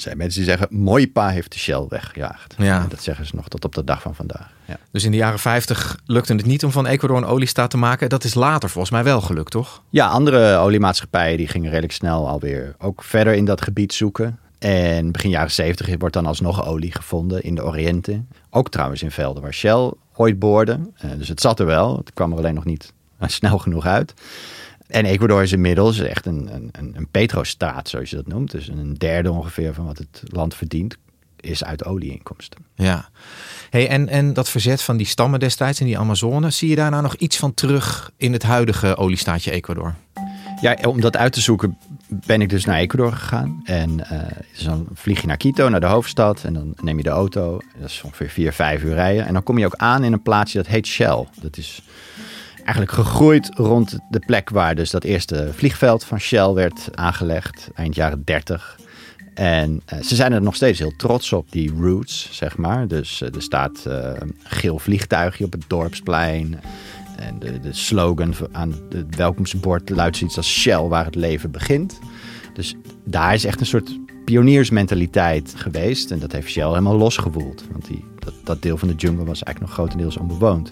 Zijn 0.00 0.16
mensen 0.16 0.40
die 0.40 0.48
zeggen, 0.48 0.68
Moipa 0.70 1.28
heeft 1.28 1.52
de 1.52 1.58
Shell 1.58 1.86
weggejaagd. 1.88 2.54
Ja. 2.58 2.82
En 2.82 2.88
dat 2.88 3.02
zeggen 3.02 3.26
ze 3.26 3.36
nog 3.36 3.48
tot 3.48 3.64
op 3.64 3.74
de 3.74 3.84
dag 3.84 4.02
van 4.02 4.14
vandaag. 4.14 4.50
Ja. 4.64 4.76
Dus 4.90 5.04
in 5.04 5.10
de 5.10 5.16
jaren 5.16 5.38
50 5.38 5.98
lukte 6.06 6.34
het 6.34 6.46
niet 6.46 6.64
om 6.64 6.70
van 6.70 6.86
Ecuador 6.86 7.16
een 7.16 7.24
oliestaat 7.24 7.70
te 7.70 7.76
maken. 7.76 8.08
Dat 8.08 8.24
is 8.24 8.34
later 8.34 8.70
volgens 8.70 8.92
mij 8.92 9.04
wel 9.04 9.20
gelukt, 9.20 9.50
toch? 9.50 9.82
Ja, 9.90 10.06
andere 10.06 10.56
oliemaatschappijen 10.56 11.36
die 11.36 11.48
gingen 11.48 11.68
redelijk 11.68 11.92
snel 11.92 12.28
alweer 12.28 12.74
ook 12.78 13.02
verder 13.02 13.34
in 13.34 13.44
dat 13.44 13.62
gebied 13.62 13.92
zoeken. 13.92 14.38
En 14.58 15.12
begin 15.12 15.30
jaren 15.30 15.50
70 15.50 15.94
wordt 15.98 16.14
dan 16.14 16.26
alsnog 16.26 16.66
olie 16.66 16.92
gevonden 16.92 17.42
in 17.42 17.54
de 17.54 17.64
Oriënte. 17.64 18.22
Ook 18.50 18.70
trouwens 18.70 19.02
in 19.02 19.10
velden 19.10 19.42
waar 19.42 19.54
Shell 19.54 19.92
ooit 20.14 20.38
boorde. 20.38 20.80
Uh, 21.04 21.10
dus 21.18 21.28
het 21.28 21.40
zat 21.40 21.60
er 21.60 21.66
wel. 21.66 21.96
Het 21.96 22.12
kwam 22.12 22.32
er 22.32 22.38
alleen 22.38 22.54
nog 22.54 22.64
niet 22.64 22.92
snel 23.26 23.58
genoeg 23.58 23.86
uit. 23.86 24.14
En 24.88 25.04
Ecuador 25.04 25.42
is 25.42 25.52
inmiddels 25.52 25.98
echt 25.98 26.26
een, 26.26 26.48
een, 26.54 26.92
een 26.94 27.08
petrostaat, 27.10 27.88
zoals 27.88 28.10
je 28.10 28.16
dat 28.16 28.26
noemt. 28.26 28.50
Dus 28.50 28.68
een 28.68 28.94
derde 28.94 29.32
ongeveer 29.32 29.74
van 29.74 29.84
wat 29.84 29.98
het 29.98 30.22
land 30.24 30.54
verdient, 30.54 30.96
is 31.40 31.64
uit 31.64 31.84
olieinkomsten. 31.84 32.60
Ja. 32.74 33.08
Hey, 33.70 33.88
en, 33.88 34.08
en 34.08 34.32
dat 34.32 34.48
verzet 34.48 34.82
van 34.82 34.96
die 34.96 35.06
stammen 35.06 35.40
destijds 35.40 35.80
in 35.80 35.86
die 35.86 35.98
Amazone, 35.98 36.50
zie 36.50 36.68
je 36.68 36.76
daar 36.76 36.90
nou 36.90 37.02
nog 37.02 37.14
iets 37.14 37.36
van 37.36 37.54
terug 37.54 38.10
in 38.16 38.32
het 38.32 38.42
huidige 38.42 38.96
oliestaatje 38.96 39.50
Ecuador? 39.50 39.94
Ja, 40.60 40.76
om 40.82 41.00
dat 41.00 41.16
uit 41.16 41.32
te 41.32 41.40
zoeken 41.40 41.78
ben 42.08 42.40
ik 42.40 42.48
dus 42.48 42.64
naar 42.64 42.78
Ecuador 42.78 43.12
gegaan. 43.12 43.60
En 43.64 43.90
uh, 43.90 44.64
dan 44.64 44.86
vlieg 44.94 45.20
je 45.20 45.26
naar 45.26 45.36
Quito, 45.36 45.68
naar 45.68 45.80
de 45.80 45.86
hoofdstad. 45.86 46.44
En 46.44 46.54
dan 46.54 46.74
neem 46.82 46.96
je 46.96 47.02
de 47.02 47.10
auto. 47.10 47.60
Dat 47.78 47.88
is 47.88 48.02
ongeveer 48.04 48.28
vier, 48.28 48.52
vijf 48.52 48.82
uur 48.82 48.94
rijden. 48.94 49.26
En 49.26 49.32
dan 49.32 49.42
kom 49.42 49.58
je 49.58 49.66
ook 49.66 49.76
aan 49.76 50.04
in 50.04 50.12
een 50.12 50.22
plaatsje 50.22 50.56
dat 50.56 50.66
heet 50.66 50.86
Shell. 50.86 51.26
Dat 51.40 51.56
is 51.56 51.82
eigenlijk 52.68 52.92
gegroeid 52.92 53.50
rond 53.54 53.98
de 54.10 54.22
plek 54.26 54.50
waar 54.50 54.74
dus 54.74 54.90
dat 54.90 55.04
eerste 55.04 55.50
vliegveld 55.52 56.04
van 56.04 56.20
Shell 56.20 56.52
werd 56.52 56.88
aangelegd. 56.94 57.70
Eind 57.74 57.94
jaren 57.94 58.24
30. 58.24 58.78
En 59.34 59.82
uh, 59.92 60.00
ze 60.00 60.14
zijn 60.14 60.32
er 60.32 60.42
nog 60.42 60.54
steeds 60.54 60.78
heel 60.78 60.96
trots 60.96 61.32
op, 61.32 61.52
die 61.52 61.72
roots, 61.80 62.28
zeg 62.32 62.56
maar. 62.56 62.88
Dus 62.88 63.20
uh, 63.20 63.34
er 63.34 63.42
staat 63.42 63.84
een 63.84 64.36
geel 64.42 64.78
vliegtuigje 64.78 65.44
op 65.44 65.52
het 65.52 65.64
dorpsplein. 65.66 66.60
En 67.16 67.38
de, 67.38 67.60
de 67.60 67.72
slogan 67.72 68.34
aan 68.52 68.74
het 68.88 69.16
welkomstbord 69.16 69.90
luidt 69.90 70.16
zoiets 70.16 70.36
als 70.36 70.52
Shell, 70.52 70.82
waar 70.82 71.04
het 71.04 71.14
leven 71.14 71.50
begint. 71.50 71.98
Dus 72.54 72.74
daar 73.04 73.34
is 73.34 73.44
echt 73.44 73.60
een 73.60 73.66
soort 73.66 73.98
pioniersmentaliteit 74.24 75.52
geweest. 75.56 76.10
En 76.10 76.18
dat 76.18 76.32
heeft 76.32 76.50
Shell 76.50 76.68
helemaal 76.68 76.96
losgewoeld. 76.96 77.64
Want 77.70 77.86
die, 77.86 78.04
dat, 78.28 78.46
dat 78.46 78.62
deel 78.62 78.76
van 78.76 78.88
de 78.88 78.94
jungle 78.94 79.24
was 79.24 79.42
eigenlijk 79.42 79.60
nog 79.60 79.72
grotendeels 79.72 80.16
onbewoond. 80.16 80.70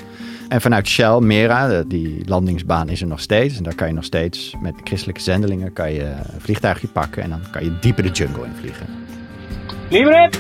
En 0.49 0.61
vanuit 0.61 0.89
Shell, 0.89 1.19
Mera, 1.21 1.83
die 1.83 2.23
landingsbaan 2.29 2.89
is 2.89 3.01
er 3.01 3.07
nog 3.07 3.21
steeds. 3.21 3.57
En 3.57 3.63
daar 3.63 3.75
kan 3.75 3.89
je 3.89 3.95
nog 3.95 4.05
steeds 4.05 4.55
met 4.61 4.75
christelijke 4.85 5.21
zendelingen 5.21 5.73
kan 5.73 5.93
je 5.93 6.03
een 6.03 6.41
vliegtuigje 6.41 6.89
pakken. 6.89 7.23
En 7.23 7.31
dan 7.31 7.41
kan 7.51 7.65
je 7.65 7.79
dieper 7.81 8.03
de 8.03 8.11
jungle 8.11 8.45
in 8.45 8.53
vliegen. 8.61 8.87
Libre! 9.91 10.31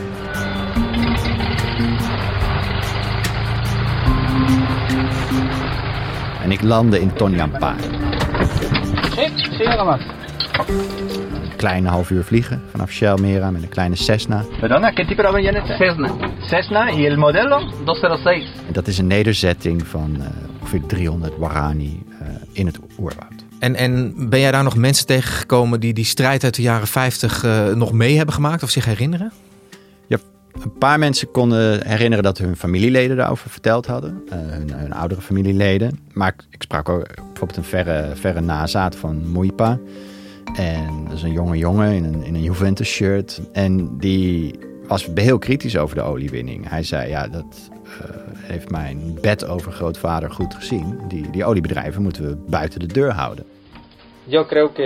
En 6.43 6.53
ik 6.53 6.63
landde 6.63 7.01
in 7.01 7.13
Tonyampá. 7.13 7.75
Kleine 11.57 11.89
half 11.89 12.11
uur 12.11 12.25
vliegen 12.25 12.63
vanaf 12.71 12.91
Shell 12.91 13.17
Mera 13.21 13.51
met 13.51 13.63
een 13.63 13.69
kleine 13.69 13.97
Cessna. 13.97 14.45
Perdona, 14.61 14.93
¿qué 14.93 15.07
tipo 15.07 15.23
de? 15.23 15.77
Cessna. 15.79 16.09
Cessna 16.41 16.93
y 16.93 17.07
el 17.07 17.17
modelo 17.17 17.59
206. 17.85 18.45
En 18.67 18.73
dat 18.73 18.87
is 18.87 18.99
een 18.99 19.07
nederzetting 19.07 19.87
van 19.87 20.17
uh, 20.19 20.27
ongeveer 20.61 20.87
300 20.87 21.33
Warani 21.39 22.03
uh, 22.11 22.29
in 22.53 22.67
het 22.67 22.79
oerwoud. 22.99 23.45
En, 23.59 23.75
en 23.75 24.15
ben 24.29 24.41
jij 24.41 24.51
daar 24.51 24.63
nog 24.63 24.77
mensen 24.77 25.07
tegengekomen 25.07 25.81
die 25.81 25.93
die 25.95 26.05
strijd 26.05 26.45
uit 26.45 26.55
de 26.55 26.63
jaren 26.63 26.87
50 26.87 27.45
uh, 27.45 27.75
nog 27.75 27.93
mee 27.93 28.17
hebben 28.17 28.35
gemaakt 28.35 28.63
of 28.63 28.71
zich 28.71 28.85
herinneren? 28.85 29.33
Een 30.63 30.79
paar 30.79 30.99
mensen 30.99 31.31
konden 31.31 31.87
herinneren 31.87 32.25
dat 32.25 32.39
hun 32.39 32.57
familieleden 32.57 33.17
daarover 33.17 33.51
verteld 33.51 33.87
hadden. 33.87 34.23
Uh, 34.27 34.33
hun, 34.33 34.73
hun, 34.73 34.93
oudere 34.93 35.21
familieleden. 35.21 35.99
Maar 36.13 36.29
ik, 36.29 36.45
ik, 36.51 36.63
sprak 36.63 36.89
ook 36.89 37.07
bijvoorbeeld 37.15 37.57
een 37.57 37.65
verre, 37.65 38.11
verre 38.15 38.41
nazaat 38.41 38.97
van 38.97 39.29
Moipa. 39.29 39.79
En 40.55 41.05
dat 41.05 41.17
is 41.17 41.23
een 41.23 41.33
jonge 41.33 41.57
jongen 41.57 41.93
in 41.93 42.05
een, 42.05 42.25
in 42.25 42.35
een 42.35 42.43
Juventus 42.43 42.89
shirt. 42.89 43.41
En 43.53 43.99
die 43.99 44.59
was 44.87 45.09
heel 45.15 45.39
kritisch 45.39 45.77
over 45.77 45.97
de 45.97 46.03
oliewinning. 46.03 46.69
Hij 46.69 46.83
zei, 46.83 47.09
ja, 47.09 47.29
dat 47.29 47.71
uh, 47.85 47.93
heeft 48.37 48.71
mijn 48.71 49.19
bedovergrootvader 49.21 50.31
goed 50.31 50.55
gezien. 50.55 50.99
Die, 51.09 51.31
die 51.31 51.45
oliebedrijven 51.45 52.03
moeten 52.03 52.29
we 52.29 52.37
buiten 52.49 52.81
de 52.81 52.87
deur 52.87 53.13
houden. 53.13 53.45
Yo 54.25 54.45
creo 54.45 54.73
que 54.73 54.85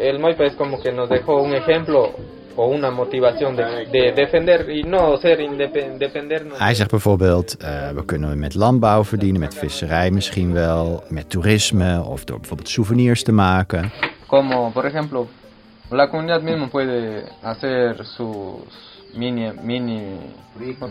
el 0.00 0.18
Moipa 0.18 0.44
es 0.44 0.54
como 0.56 0.80
que 0.80 0.92
nos 0.92 1.08
dejó 1.08 1.42
un 1.42 1.52
ejemplo 1.52 2.14
o 2.54 2.68
una 2.68 2.90
motivación 2.90 3.56
de, 3.56 3.86
de 3.90 4.12
defender 4.14 4.68
y 4.68 4.82
no 4.82 5.16
ser 5.16 5.40
independernos. 5.40 6.58
Hij 6.58 6.74
zegt 6.74 6.90
bijvoorbeeld, 6.90 7.56
uh, 7.62 7.88
we 7.88 8.04
kunnen 8.04 8.38
met 8.38 8.54
landbouw 8.54 9.04
verdienen, 9.04 9.40
met 9.40 9.54
visserij 9.54 10.10
misschien 10.10 10.52
wel, 10.52 11.02
met 11.08 11.30
toerisme 11.30 12.02
of 12.04 12.24
door 12.24 12.38
bijvoorbeeld 12.38 12.68
souvenirs 12.68 13.22
te 13.22 13.32
maken. 13.32 13.92
Como, 14.30 14.72
por 14.72 14.86
ejemplo, 14.86 15.26
la 15.90 16.08
comunidad 16.08 16.40
misma 16.40 16.68
puede 16.68 17.24
hacer 17.42 18.06
sus 18.06 18.62
mini, 19.14 19.50
mini 19.62 20.18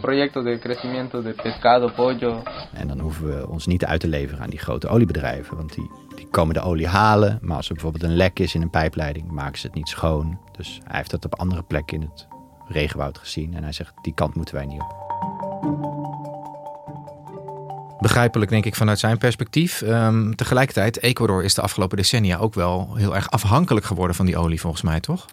proyectos 0.01 0.43
de 0.43 0.59
crecimiento 0.59 1.21
de 1.21 1.33
pescado, 1.33 1.93
pollo. 1.95 2.43
En 2.73 2.87
dan 2.87 2.99
hoeven 2.99 3.25
we 3.27 3.47
ons 3.47 3.65
niet 3.65 3.85
uit 3.85 4.01
te 4.01 4.07
leveren 4.07 4.43
aan 4.43 4.49
die 4.49 4.59
grote 4.59 4.87
oliebedrijven, 4.87 5.57
want 5.57 5.73
die, 5.73 5.91
die 6.15 6.27
komen 6.31 6.53
de 6.53 6.61
olie 6.61 6.87
halen. 6.87 7.39
Maar 7.41 7.57
als 7.57 7.67
er 7.67 7.73
bijvoorbeeld 7.73 8.03
een 8.03 8.15
lek 8.15 8.39
is 8.39 8.55
in 8.55 8.61
een 8.61 8.69
pijpleiding, 8.69 9.31
maken 9.31 9.59
ze 9.59 9.67
het 9.67 9.75
niet 9.75 9.89
schoon. 9.89 10.39
Dus 10.57 10.79
hij 10.83 10.97
heeft 10.97 11.11
dat 11.11 11.25
op 11.25 11.39
andere 11.39 11.63
plekken 11.63 12.01
in 12.01 12.09
het 12.11 12.27
regenwoud 12.67 13.17
gezien. 13.17 13.55
En 13.55 13.63
hij 13.63 13.71
zegt, 13.73 13.93
die 14.01 14.13
kant 14.13 14.35
moeten 14.35 14.55
wij 14.55 14.65
niet 14.65 14.81
op. 14.81 15.08
Begrijpelijk, 17.99 18.51
denk 18.51 18.65
ik, 18.65 18.75
vanuit 18.75 18.99
zijn 18.99 19.17
perspectief. 19.17 19.81
Um, 19.81 20.35
tegelijkertijd, 20.35 21.01
Ecuador 21.01 21.43
is 21.43 21.53
de 21.53 21.61
afgelopen 21.61 21.97
decennia 21.97 22.37
ook 22.37 22.53
wel 22.53 22.95
heel 22.95 23.15
erg 23.15 23.31
afhankelijk 23.31 23.85
geworden 23.85 24.15
van 24.15 24.25
die 24.25 24.37
olie, 24.37 24.59
volgens 24.59 24.81
mij, 24.81 24.99
toch? 24.99 25.25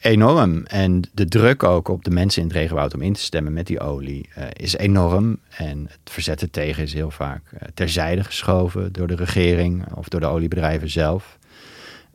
Enorm. 0.00 0.64
En 0.66 1.02
de 1.12 1.24
druk 1.24 1.62
ook 1.62 1.88
op 1.88 2.04
de 2.04 2.10
mensen 2.10 2.42
in 2.42 2.48
het 2.48 2.56
regenwoud 2.56 2.94
om 2.94 3.02
in 3.02 3.12
te 3.12 3.20
stemmen 3.20 3.52
met 3.52 3.66
die 3.66 3.80
olie 3.80 4.28
uh, 4.38 4.44
is 4.52 4.76
enorm. 4.76 5.38
En 5.48 5.86
het 5.88 6.10
verzet 6.12 6.40
er 6.40 6.50
tegen 6.50 6.82
is 6.82 6.92
heel 6.92 7.10
vaak 7.10 7.42
uh, 7.54 7.60
terzijde 7.74 8.24
geschoven 8.24 8.92
door 8.92 9.06
de 9.06 9.14
regering 9.14 9.84
of 9.94 10.08
door 10.08 10.20
de 10.20 10.26
oliebedrijven 10.26 10.90
zelf. 10.90 11.38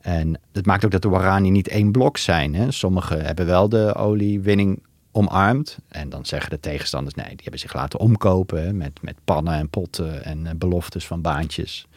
En 0.02 0.40
dat 0.52 0.66
maakt 0.66 0.86
ook 0.86 0.92
dat 0.92 1.02
de 1.02 1.10
Warani 1.10 1.50
niet 1.50 1.68
één 1.68 1.92
blok 1.92 2.18
zijn. 2.18 2.56
Hè. 2.56 2.72
Sommigen 2.72 3.26
hebben 3.26 3.46
wel 3.46 3.70
de 3.70 3.96
oliewinning 3.96 4.80
omarmd. 5.16 5.78
En 5.88 6.10
dan 6.10 6.26
zeggen 6.26 6.50
de 6.50 6.60
tegenstanders, 6.60 7.16
nee, 7.16 7.28
die 7.28 7.42
hebben 7.42 7.60
zich 7.60 7.74
laten 7.74 8.00
omkopen 8.00 8.78
met, 8.78 9.02
met 9.02 9.16
pannen 9.24 9.54
en 9.54 9.70
potten 9.70 10.24
en 10.24 10.46
uh, 10.46 10.52
beloftes 10.56 11.08
van 11.08 11.22
baantjes. 11.22 11.88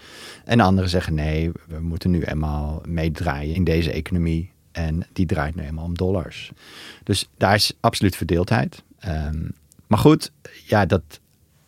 En 0.44 0.60
anderen 0.60 0.90
zeggen, 0.90 1.14
nee, 1.14 1.50
we 1.66 1.80
moeten 1.80 2.10
nu 2.10 2.22
eenmaal 2.22 2.82
meedraaien 2.86 3.54
in 3.54 3.64
deze 3.64 3.92
economie. 3.92 4.50
En 4.72 5.06
die 5.12 5.26
draait 5.26 5.54
nu 5.54 5.62
eenmaal 5.62 5.84
om 5.84 5.96
dollars. 5.96 6.52
Dus 7.02 7.28
daar 7.36 7.54
is 7.54 7.72
absoluut 7.80 8.16
verdeeldheid. 8.16 8.82
Um, 9.06 9.50
maar 9.86 9.98
goed, 9.98 10.32
ja, 10.66 10.86
dat 10.86 11.20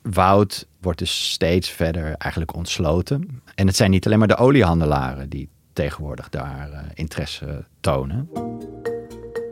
woud 0.03 0.67
wordt 0.81 0.99
dus 0.99 1.31
steeds 1.31 1.71
verder 1.71 2.15
eigenlijk 2.15 2.55
ontsloten. 2.55 3.43
En 3.55 3.67
het 3.67 3.77
zijn 3.77 3.91
niet 3.91 4.07
alleen 4.07 4.19
maar 4.19 4.29
de 4.29 4.37
oliehandelaren 4.37 5.29
die 5.29 5.49
tegenwoordig 5.73 6.29
daar 6.29 6.71
uh, 6.71 6.79
interesse 6.95 7.65
tonen. 7.81 8.29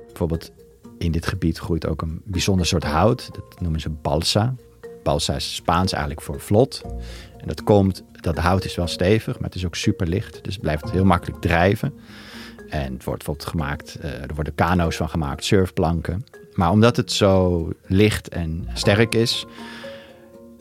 Bijvoorbeeld 0.07 0.53
in 0.99 1.13
dit 1.13 1.27
gebied 1.27 1.59
groeit 1.59 1.87
ook 1.87 2.03
een 2.03 2.23
bijzonder 2.25 2.67
soort 2.67 2.85
hout. 2.85 3.29
Dat 3.33 3.61
noemen 3.61 3.81
ze 3.81 3.91
balsa. 3.91 4.55
Balsa 5.03 5.35
is 5.35 5.55
Spaans 5.55 5.93
eigenlijk 5.93 6.23
voor 6.23 6.41
vlot. 6.41 6.83
En 7.37 7.49
dat 7.49 7.63
komt, 7.63 8.03
dat 8.21 8.39
hout 8.39 8.65
is 8.65 8.75
wel 8.75 8.87
stevig, 8.87 9.35
maar 9.35 9.49
het 9.49 9.55
is 9.55 9.67
ook 9.67 9.75
super 9.75 10.07
licht. 10.07 10.45
Dus 10.45 10.53
het 10.53 10.63
blijft 10.63 10.91
heel 10.91 11.05
makkelijk 11.05 11.41
drijven. 11.41 11.95
En 12.69 12.93
het 12.93 13.05
wordt 13.05 13.25
bijvoorbeeld 13.25 13.49
gemaakt, 13.49 13.99
uh, 14.05 14.23
er 14.23 14.35
worden 14.35 14.55
kano's 14.55 14.97
van 14.97 15.09
gemaakt, 15.09 15.45
surfplanken. 15.45 16.25
Maar 16.55 16.71
omdat 16.71 16.97
het 16.97 17.13
zo 17.13 17.69
licht 17.87 18.29
en 18.29 18.69
sterk 18.75 19.15
is, 19.15 19.47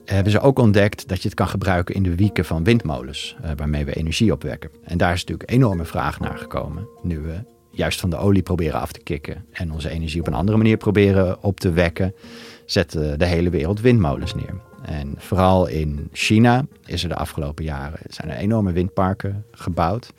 hebben 0.05 0.31
ze 0.31 0.39
ook 0.39 0.59
ontdekt 0.59 1.07
dat 1.07 1.21
je 1.21 1.27
het 1.27 1.37
kan 1.37 1.47
gebruiken 1.47 1.95
in 1.95 2.03
de 2.03 2.15
wieken 2.15 2.45
van 2.45 2.63
windmolens, 2.63 3.35
uh, 3.41 3.51
waarmee 3.55 3.85
we 3.85 3.95
energie 3.95 4.31
opwekken. 4.31 4.69
En 4.83 4.97
daar 4.97 5.13
is 5.13 5.19
natuurlijk 5.19 5.51
enorme 5.51 5.85
vraag 5.85 6.19
naar 6.19 6.37
gekomen, 6.37 6.87
nu 7.01 7.19
we 7.19 7.43
juist 7.77 7.99
van 7.99 8.09
de 8.09 8.17
olie 8.17 8.41
proberen 8.41 8.79
af 8.79 8.91
te 8.91 8.99
kicken 8.99 9.45
en 9.51 9.71
onze 9.71 9.89
energie 9.89 10.19
op 10.19 10.27
een 10.27 10.33
andere 10.33 10.57
manier 10.57 10.77
proberen 10.77 11.43
op 11.43 11.59
te 11.59 11.71
wekken, 11.71 12.13
zetten 12.65 13.19
de 13.19 13.25
hele 13.25 13.49
wereld 13.49 13.81
windmolens 13.81 14.35
neer. 14.35 14.61
En 14.81 15.13
vooral 15.17 15.67
in 15.67 16.09
China 16.11 16.65
is 16.85 17.03
er 17.03 17.09
de 17.09 17.15
afgelopen 17.15 17.63
jaren 17.63 17.99
zijn 18.09 18.29
er 18.29 18.37
enorme 18.37 18.71
windparken 18.71 19.45
gebouwd. 19.51 20.13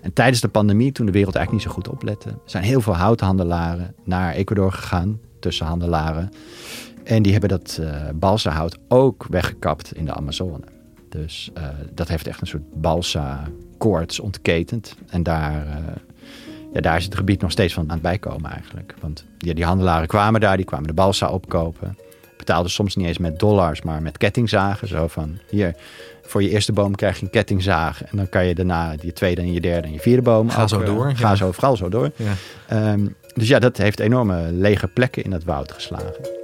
En 0.00 0.12
tijdens 0.12 0.40
de 0.40 0.48
pandemie, 0.48 0.92
toen 0.92 1.06
de 1.06 1.12
wereld 1.12 1.34
eigenlijk 1.34 1.64
niet 1.64 1.74
zo 1.74 1.80
goed 1.80 1.94
oplette, 1.94 2.38
zijn 2.44 2.64
heel 2.64 2.80
veel 2.80 2.96
houthandelaren 2.96 3.94
naar 4.04 4.34
Ecuador 4.34 4.72
gegaan, 4.72 5.20
tussenhandelaren. 5.40 6.30
En 7.04 7.22
die 7.22 7.32
hebben 7.32 7.50
dat 7.50 7.78
uh, 7.80 8.08
balsahout 8.14 8.78
ook 8.88 9.26
weggekapt 9.30 9.94
in 9.94 10.04
de 10.04 10.14
Amazone. 10.14 10.64
Dus 11.08 11.50
uh, 11.58 11.64
dat 11.94 12.08
heeft 12.08 12.26
echt 12.26 12.40
een 12.40 12.46
soort 12.46 12.80
balsa-koorts 12.80 14.20
ontketend. 14.20 14.96
En 15.08 15.22
daar, 15.22 15.66
uh, 15.66 15.74
ja, 16.72 16.80
daar 16.80 16.96
is 16.96 17.04
het 17.04 17.14
gebied 17.14 17.40
nog 17.40 17.50
steeds 17.50 17.74
van 17.74 17.82
aan 17.82 17.92
het 17.92 18.02
bijkomen 18.02 18.50
eigenlijk. 18.50 18.94
Want 19.00 19.24
ja, 19.38 19.54
die 19.54 19.64
handelaren 19.64 20.08
kwamen 20.08 20.40
daar, 20.40 20.56
die 20.56 20.66
kwamen 20.66 20.86
de 20.86 20.92
balsa 20.92 21.28
opkopen. 21.28 21.98
Betaalden 22.36 22.70
soms 22.70 22.96
niet 22.96 23.06
eens 23.06 23.18
met 23.18 23.38
dollars, 23.38 23.82
maar 23.82 24.02
met 24.02 24.18
kettingzagen. 24.18 24.88
Zo 24.88 25.06
van, 25.06 25.38
hier, 25.50 25.74
voor 26.22 26.42
je 26.42 26.48
eerste 26.48 26.72
boom 26.72 26.94
krijg 26.94 27.18
je 27.18 27.24
een 27.24 27.30
kettingzaag. 27.30 28.04
En 28.04 28.16
dan 28.16 28.28
kan 28.28 28.46
je 28.46 28.54
daarna 28.54 28.94
je 29.00 29.12
tweede 29.12 29.40
en 29.40 29.52
je 29.52 29.60
derde 29.60 29.86
en 29.86 29.92
je 29.92 30.00
vierde 30.00 30.22
boom... 30.22 30.50
Ga 30.50 30.62
ook, 30.62 30.68
zo 30.68 30.82
door. 30.82 31.12
Ga 31.16 31.28
ja. 31.28 31.34
zo, 31.34 31.52
vooral 31.52 31.76
zo 31.76 31.88
door. 31.88 32.10
Ja. 32.16 32.92
Um, 32.92 33.14
dus 33.34 33.48
ja, 33.48 33.58
dat 33.58 33.76
heeft 33.76 34.00
enorme 34.00 34.52
lege 34.52 34.86
plekken 34.86 35.24
in 35.24 35.30
dat 35.30 35.44
woud 35.44 35.72
geslagen. 35.72 36.41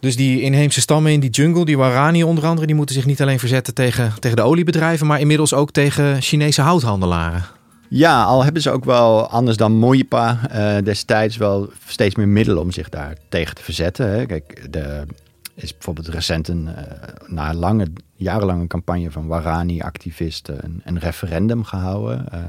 Dus 0.00 0.16
die 0.16 0.40
inheemse 0.40 0.80
stammen 0.80 1.12
in 1.12 1.20
die 1.20 1.30
jungle, 1.30 1.64
die 1.64 1.78
Warani 1.78 2.22
onder 2.22 2.46
andere, 2.46 2.66
die 2.66 2.76
moeten 2.76 2.94
zich 2.94 3.06
niet 3.06 3.22
alleen 3.22 3.38
verzetten 3.38 3.74
tegen, 3.74 4.12
tegen 4.18 4.36
de 4.36 4.42
oliebedrijven, 4.42 5.06
maar 5.06 5.20
inmiddels 5.20 5.54
ook 5.54 5.70
tegen 5.70 6.22
Chinese 6.22 6.62
houthandelaren. 6.62 7.44
Ja, 7.88 8.22
al 8.22 8.44
hebben 8.44 8.62
ze 8.62 8.70
ook 8.70 8.84
wel, 8.84 9.28
anders 9.28 9.56
dan 9.56 9.72
Moipa, 9.72 10.40
uh, 10.52 10.84
destijds 10.84 11.36
wel 11.36 11.70
steeds 11.86 12.14
meer 12.14 12.28
middelen 12.28 12.62
om 12.62 12.70
zich 12.70 12.88
daar 12.88 13.16
tegen 13.28 13.54
te 13.54 13.62
verzetten. 13.62 14.10
Hè. 14.10 14.26
Kijk, 14.26 14.68
er 14.70 15.06
is 15.54 15.72
bijvoorbeeld 15.72 16.08
recent 16.08 16.48
een, 16.48 16.68
uh, 16.68 16.82
na 17.26 17.54
lange, 17.54 17.86
jarenlange 18.14 18.66
campagne 18.66 19.10
van 19.10 19.26
Warani-activisten 19.26 20.64
een, 20.64 20.80
een, 20.84 20.98
referendum 20.98 21.64
gehouden. 21.64 22.24
Uh, 22.34 22.40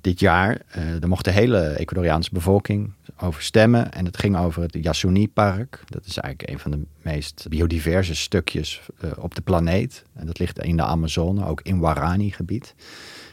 dit 0.00 0.20
jaar. 0.20 0.60
er 1.00 1.08
mocht 1.08 1.24
de 1.24 1.30
hele 1.30 1.76
Ecuadoriaanse 1.78 2.30
bevolking 2.32 2.92
over 3.20 3.42
stemmen. 3.42 3.92
En 3.92 4.04
het 4.04 4.16
ging 4.16 4.36
over 4.36 4.62
het 4.62 4.76
Yasuni-park. 4.80 5.80
Dat 5.84 6.06
is 6.06 6.18
eigenlijk 6.18 6.52
een 6.52 6.58
van 6.58 6.70
de 6.70 6.86
meest 7.02 7.46
biodiverse 7.48 8.14
stukjes 8.14 8.80
uh, 9.04 9.10
op 9.18 9.34
de 9.34 9.42
planeet. 9.42 10.04
En 10.14 10.26
dat 10.26 10.38
ligt 10.38 10.58
in 10.58 10.76
de 10.76 10.82
Amazone, 10.82 11.46
ook 11.46 11.60
in 11.62 11.78
Warani-gebied. 11.78 12.74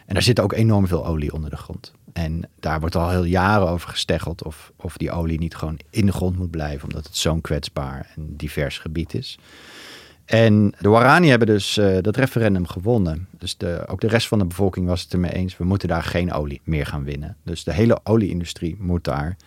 En 0.06 0.14
daar 0.14 0.24
zit 0.24 0.40
ook 0.40 0.54
enorm 0.54 0.88
veel 0.88 1.06
olie 1.06 1.34
onder 1.34 1.50
de 1.50 1.58
grond. 1.58 1.94
En 2.14 2.50
daar 2.60 2.80
wordt 2.80 2.96
al 2.96 3.10
heel 3.10 3.24
jaren 3.24 3.68
over 3.68 3.90
gesteggeld 3.90 4.44
of, 4.44 4.72
of 4.76 4.98
die 4.98 5.12
olie 5.12 5.40
niet 5.40 5.56
gewoon 5.56 5.80
in 5.90 6.06
de 6.06 6.12
grond 6.12 6.38
moet 6.38 6.52
blijven, 6.52 6.84
omdat 6.84 7.06
het 7.06 7.16
zo'n 7.16 7.42
kwetsbaar 7.42 8.12
en 8.16 8.36
divers 8.38 8.78
gebied 8.78 9.14
is. 9.14 9.40
En 10.32 10.74
de 10.80 10.90
Warani 10.90 11.30
hebben 11.30 11.48
dus 11.48 11.78
uh, 11.78 11.98
dat 12.02 12.16
referendum 12.16 12.68
gewonnen. 12.68 13.28
Dus 13.38 13.58
de, 13.58 13.84
ook 13.88 14.02
de 14.02 14.08
rest 14.08 14.28
van 14.28 14.40
de 14.40 14.46
bevolking 14.46 14.88
was 14.88 15.02
het 15.02 15.14
ermee 15.14 15.32
eens. 15.32 15.58
We 15.58 15.64
moeten 15.64 15.88
daar 15.88 16.04
geen 16.04 16.34
olie 16.34 16.62
meer 16.64 16.86
gaan 16.86 17.04
winnen. 17.04 17.38
Dus 17.44 17.64
de 17.64 17.74
hele 17.74 18.00
olieindustrie 18.04 18.76
moet 18.80 19.04
daar 19.04 19.38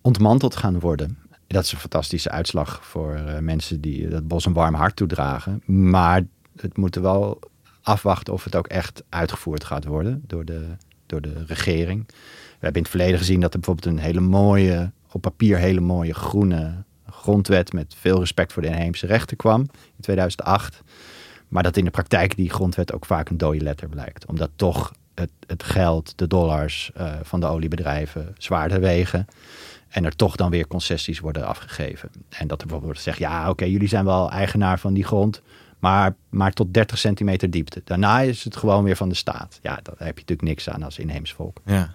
ontmanteld 0.00 0.56
gaan 0.56 0.80
worden. 0.80 1.18
Dat 1.46 1.64
is 1.64 1.72
een 1.72 1.78
fantastische 1.78 2.30
uitslag 2.30 2.86
voor 2.86 3.14
uh, 3.14 3.38
mensen 3.38 3.80
die 3.80 4.08
dat 4.08 4.28
bos 4.28 4.46
een 4.46 4.52
warm 4.52 4.74
hart 4.74 4.96
toedragen. 4.96 5.62
Maar 5.66 6.22
het 6.56 6.76
moet 6.76 6.96
er 6.96 7.02
wel 7.02 7.38
afwachten 7.82 8.32
of 8.32 8.44
het 8.44 8.56
ook 8.56 8.66
echt 8.66 9.02
uitgevoerd 9.08 9.64
gaat 9.64 9.84
worden 9.84 10.22
door 10.26 10.44
de, 10.44 10.66
door 11.06 11.20
de 11.20 11.44
regering. 11.46 12.06
We 12.06 12.66
hebben 12.66 12.82
in 12.82 12.82
het 12.82 12.90
verleden 12.90 13.18
gezien 13.18 13.40
dat 13.40 13.52
er 13.54 13.60
bijvoorbeeld 13.60 13.96
een 13.96 14.02
hele 14.02 14.20
mooie, 14.20 14.90
op 15.12 15.20
papier 15.20 15.58
hele 15.58 15.80
mooie 15.80 16.14
groene 16.14 16.84
grondwet 17.20 17.72
met 17.72 17.94
veel 17.98 18.18
respect 18.18 18.52
voor 18.52 18.62
de 18.62 18.68
inheemse 18.68 19.06
rechten 19.06 19.36
kwam 19.36 19.60
in 19.60 20.00
2008. 20.00 20.82
Maar 21.48 21.62
dat 21.62 21.76
in 21.76 21.84
de 21.84 21.90
praktijk 21.90 22.36
die 22.36 22.50
grondwet 22.50 22.92
ook 22.92 23.06
vaak 23.06 23.28
een 23.28 23.38
dode 23.38 23.60
letter 23.60 23.88
blijkt. 23.88 24.26
Omdat 24.26 24.50
toch 24.56 24.92
het, 25.14 25.30
het 25.46 25.62
geld, 25.62 26.12
de 26.18 26.26
dollars 26.26 26.90
uh, 26.96 27.12
van 27.22 27.40
de 27.40 27.46
oliebedrijven 27.46 28.34
zwaarder 28.38 28.80
wegen. 28.80 29.26
En 29.88 30.04
er 30.04 30.16
toch 30.16 30.36
dan 30.36 30.50
weer 30.50 30.66
concessies 30.66 31.20
worden 31.20 31.46
afgegeven. 31.46 32.10
En 32.28 32.46
dat 32.46 32.60
er 32.60 32.66
bijvoorbeeld 32.66 32.82
wordt 32.82 32.98
gezegd, 32.98 33.18
ja 33.18 33.50
oké, 33.50 33.64
jullie 33.64 33.88
zijn 33.88 34.04
wel 34.04 34.30
eigenaar 34.30 34.78
van 34.78 34.94
die 34.94 35.04
grond. 35.04 35.42
Maar, 35.80 36.14
maar 36.28 36.52
tot 36.52 36.74
30 36.74 36.98
centimeter 36.98 37.50
diepte. 37.50 37.82
Daarna 37.84 38.20
is 38.20 38.44
het 38.44 38.56
gewoon 38.56 38.84
weer 38.84 38.96
van 38.96 39.08
de 39.08 39.14
staat. 39.14 39.58
Ja, 39.62 39.80
daar 39.82 39.94
heb 39.96 40.14
je 40.14 40.20
natuurlijk 40.20 40.42
niks 40.42 40.68
aan 40.68 40.82
als 40.82 40.98
inheems 40.98 41.32
volk. 41.32 41.60
Ja. 41.64 41.94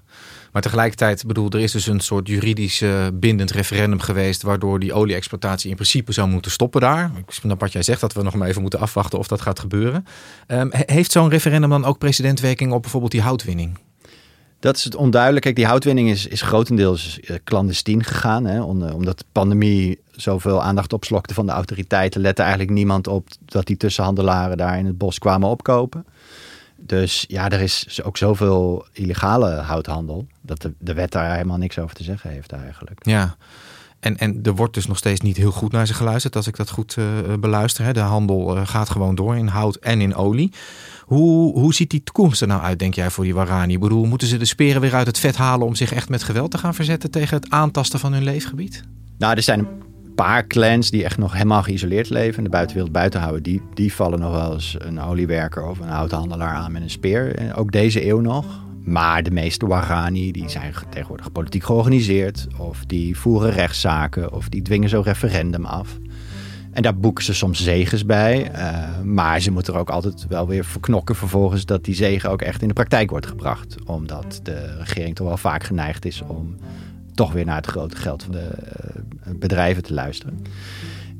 Maar 0.52 0.62
tegelijkertijd, 0.62 1.26
bedoel, 1.26 1.50
er 1.50 1.60
is 1.60 1.72
dus 1.72 1.88
een 1.88 2.00
soort 2.00 2.28
juridisch 2.28 2.82
uh, 2.82 3.08
bindend 3.14 3.52
referendum 3.52 4.00
geweest. 4.00 4.42
waardoor 4.42 4.80
die 4.80 4.94
olie-exploitatie 4.94 5.70
in 5.70 5.76
principe 5.76 6.12
zou 6.12 6.30
moeten 6.30 6.52
stoppen 6.52 6.82
daar. 6.82 7.12
Ik 7.18 7.32
snap 7.32 7.60
wat 7.60 7.72
jij 7.72 7.84
zegt, 7.84 8.02
dat 8.02 8.14
we 8.14 8.24
nog 8.24 8.36
maar 8.36 8.48
even 8.48 8.62
moeten 8.62 8.80
afwachten 8.80 9.20
of 9.20 9.28
dat 9.28 9.42
gaat 9.42 9.60
gebeuren. 9.60 10.06
Um, 10.48 10.70
heeft 10.72 11.12
zo'n 11.12 11.30
referendum 11.30 11.70
dan 11.70 11.86
ook 11.86 11.98
precedentwerking 11.98 12.72
op 12.72 12.82
bijvoorbeeld 12.82 13.12
die 13.12 13.22
houtwinning? 13.22 13.78
Dat 14.66 14.76
is 14.76 14.84
het 14.84 14.96
onduidelijk. 14.96 15.44
Kijk, 15.44 15.56
die 15.56 15.66
houtwinning 15.66 16.10
is, 16.10 16.28
is 16.28 16.42
grotendeels 16.42 17.20
clandestien 17.44 18.04
gegaan. 18.04 18.46
Hè, 18.46 18.62
omdat 18.62 19.18
de 19.18 19.26
pandemie 19.32 20.00
zoveel 20.12 20.62
aandacht 20.62 20.94
opslokte 20.94 21.34
van 21.34 21.46
de 21.46 21.52
autoriteiten, 21.52 22.22
lette 22.22 22.42
eigenlijk 22.42 22.72
niemand 22.72 23.08
op 23.08 23.28
dat 23.46 23.66
die 23.66 23.78
tussenhandelaren 23.78 24.58
daar 24.58 24.78
in 24.78 24.86
het 24.86 24.98
bos 24.98 25.20
kwamen 25.20 25.50
opkopen. 25.50 26.06
Dus 26.76 27.26
ja, 27.28 27.50
er 27.50 27.62
is 27.62 28.04
ook 28.04 28.18
zoveel 28.18 28.86
illegale 28.92 29.50
houthandel 29.50 30.28
dat 30.42 30.62
de, 30.62 30.74
de 30.78 30.94
wet 30.94 31.12
daar 31.12 31.32
helemaal 31.32 31.58
niks 31.58 31.80
over 31.80 31.96
te 31.96 32.04
zeggen 32.04 32.30
heeft 32.30 32.52
eigenlijk. 32.52 33.06
Ja. 33.06 33.36
En, 34.00 34.18
en 34.18 34.40
er 34.44 34.56
wordt 34.56 34.74
dus 34.74 34.88
nog 34.88 34.98
steeds 34.98 35.22
niet 35.22 35.38
heel 35.38 35.52
goed 35.52 35.72
naar 35.72 35.88
ze 35.88 35.94
geluisterd, 35.94 36.36
als 36.36 36.48
ik 36.48 36.56
dat 36.56 36.70
goed 36.70 36.96
uh, 37.00 37.06
beluister. 37.40 37.86
Hè. 37.86 37.94
De 37.94 38.00
handel 38.00 38.58
uh, 38.58 38.68
gaat 38.68 38.90
gewoon 38.90 39.16
door 39.16 39.36
in 39.36 39.48
hout 39.48 39.76
en 39.76 40.02
in 40.02 40.16
olie. 40.16 40.52
Hoe, 41.02 41.60
hoe 41.60 41.74
ziet 41.74 41.90
die 41.90 42.04
toekomst 42.04 42.42
er 42.42 42.48
nou 42.48 42.62
uit, 42.62 42.80
denk 42.80 42.94
jij, 42.94 43.10
voor 43.10 43.24
die 43.24 43.34
Warani? 43.34 43.74
Ik 43.74 43.80
bedoel, 43.80 44.06
moeten 44.06 44.28
ze 44.28 44.38
de 44.38 44.46
speren 44.46 44.82
weer 44.82 44.96
uit 44.96 45.08
het 45.08 45.20
vet 45.20 45.36
halen 45.36 45.68
om 45.68 45.76
zich 45.76 45.94
echt 45.94 46.10
met 46.10 46.24
geweld 46.24 46.52
te 46.52 46.58
gaan 46.58 46.74
verzetten 46.74 47.12
tegen 47.12 47.38
het 47.38 47.50
aantasten 47.50 48.00
van 48.00 48.14
hun 48.14 48.24
leefgebied? 48.24 48.84
Nou, 49.18 49.36
er 49.36 49.44
zijn 49.44 49.60
een 49.60 50.14
paar 50.16 50.48
clans 50.48 50.90
die 50.90 51.04
echt 51.04 51.18
nog 51.18 51.34
helemaal 51.34 51.64
geïsoleerd 51.64 52.10
leven 52.10 52.38
en 52.38 52.44
de 52.44 52.50
buitenwereld 52.50 52.94
buiten 52.94 53.20
houden. 53.20 53.44
Die, 53.44 53.62
die 53.74 53.94
vallen 53.94 54.20
nog 54.20 54.32
wel 54.32 54.54
eens 54.54 54.76
een 54.78 55.02
oliewerker 55.02 55.68
of 55.68 55.80
een 55.80 55.88
houthandelaar 55.88 56.54
aan 56.54 56.72
met 56.72 56.82
een 56.82 56.90
speer. 56.90 57.54
Ook 57.56 57.72
deze 57.72 58.08
eeuw 58.08 58.20
nog. 58.20 58.65
Maar 58.86 59.24
de 59.24 59.32
meeste 59.32 59.68
Warani 59.68 60.32
die 60.32 60.50
zijn 60.50 60.74
tegenwoordig 60.90 61.32
politiek 61.32 61.64
georganiseerd. 61.64 62.48
Of 62.58 62.86
die 62.86 63.18
voeren 63.18 63.52
rechtszaken. 63.52 64.34
Of 64.34 64.50
die 64.50 64.62
dwingen 64.62 64.90
zo'n 64.90 65.04
referendum 65.04 65.66
af. 65.66 66.00
En 66.72 66.82
daar 66.82 66.98
boeken 66.98 67.24
ze 67.24 67.34
soms 67.34 67.64
zegens 67.64 68.06
bij. 68.06 68.52
Uh, 68.52 69.02
maar 69.02 69.40
ze 69.40 69.52
moeten 69.52 69.74
er 69.74 69.80
ook 69.80 69.90
altijd 69.90 70.28
wel 70.28 70.48
weer 70.48 70.66
verknokken 70.66 71.16
vervolgens 71.16 71.66
dat 71.66 71.84
die 71.84 71.96
zegen 71.96 72.30
ook 72.30 72.42
echt 72.42 72.62
in 72.62 72.68
de 72.68 72.74
praktijk 72.74 73.10
wordt 73.10 73.28
gebracht. 73.28 73.76
Omdat 73.86 74.40
de 74.44 74.78
regering 74.78 75.16
toch 75.16 75.28
wel 75.28 75.38
vaak 75.38 75.64
geneigd 75.64 76.06
is 76.06 76.22
om 76.22 76.56
toch 77.14 77.32
weer 77.32 77.46
naar 77.46 77.56
het 77.56 77.66
grote 77.66 77.96
geld 77.96 78.24
van 78.24 78.32
de 78.32 78.50
uh, 79.28 79.34
bedrijven 79.40 79.84
te 79.84 79.94
luisteren. 79.94 80.42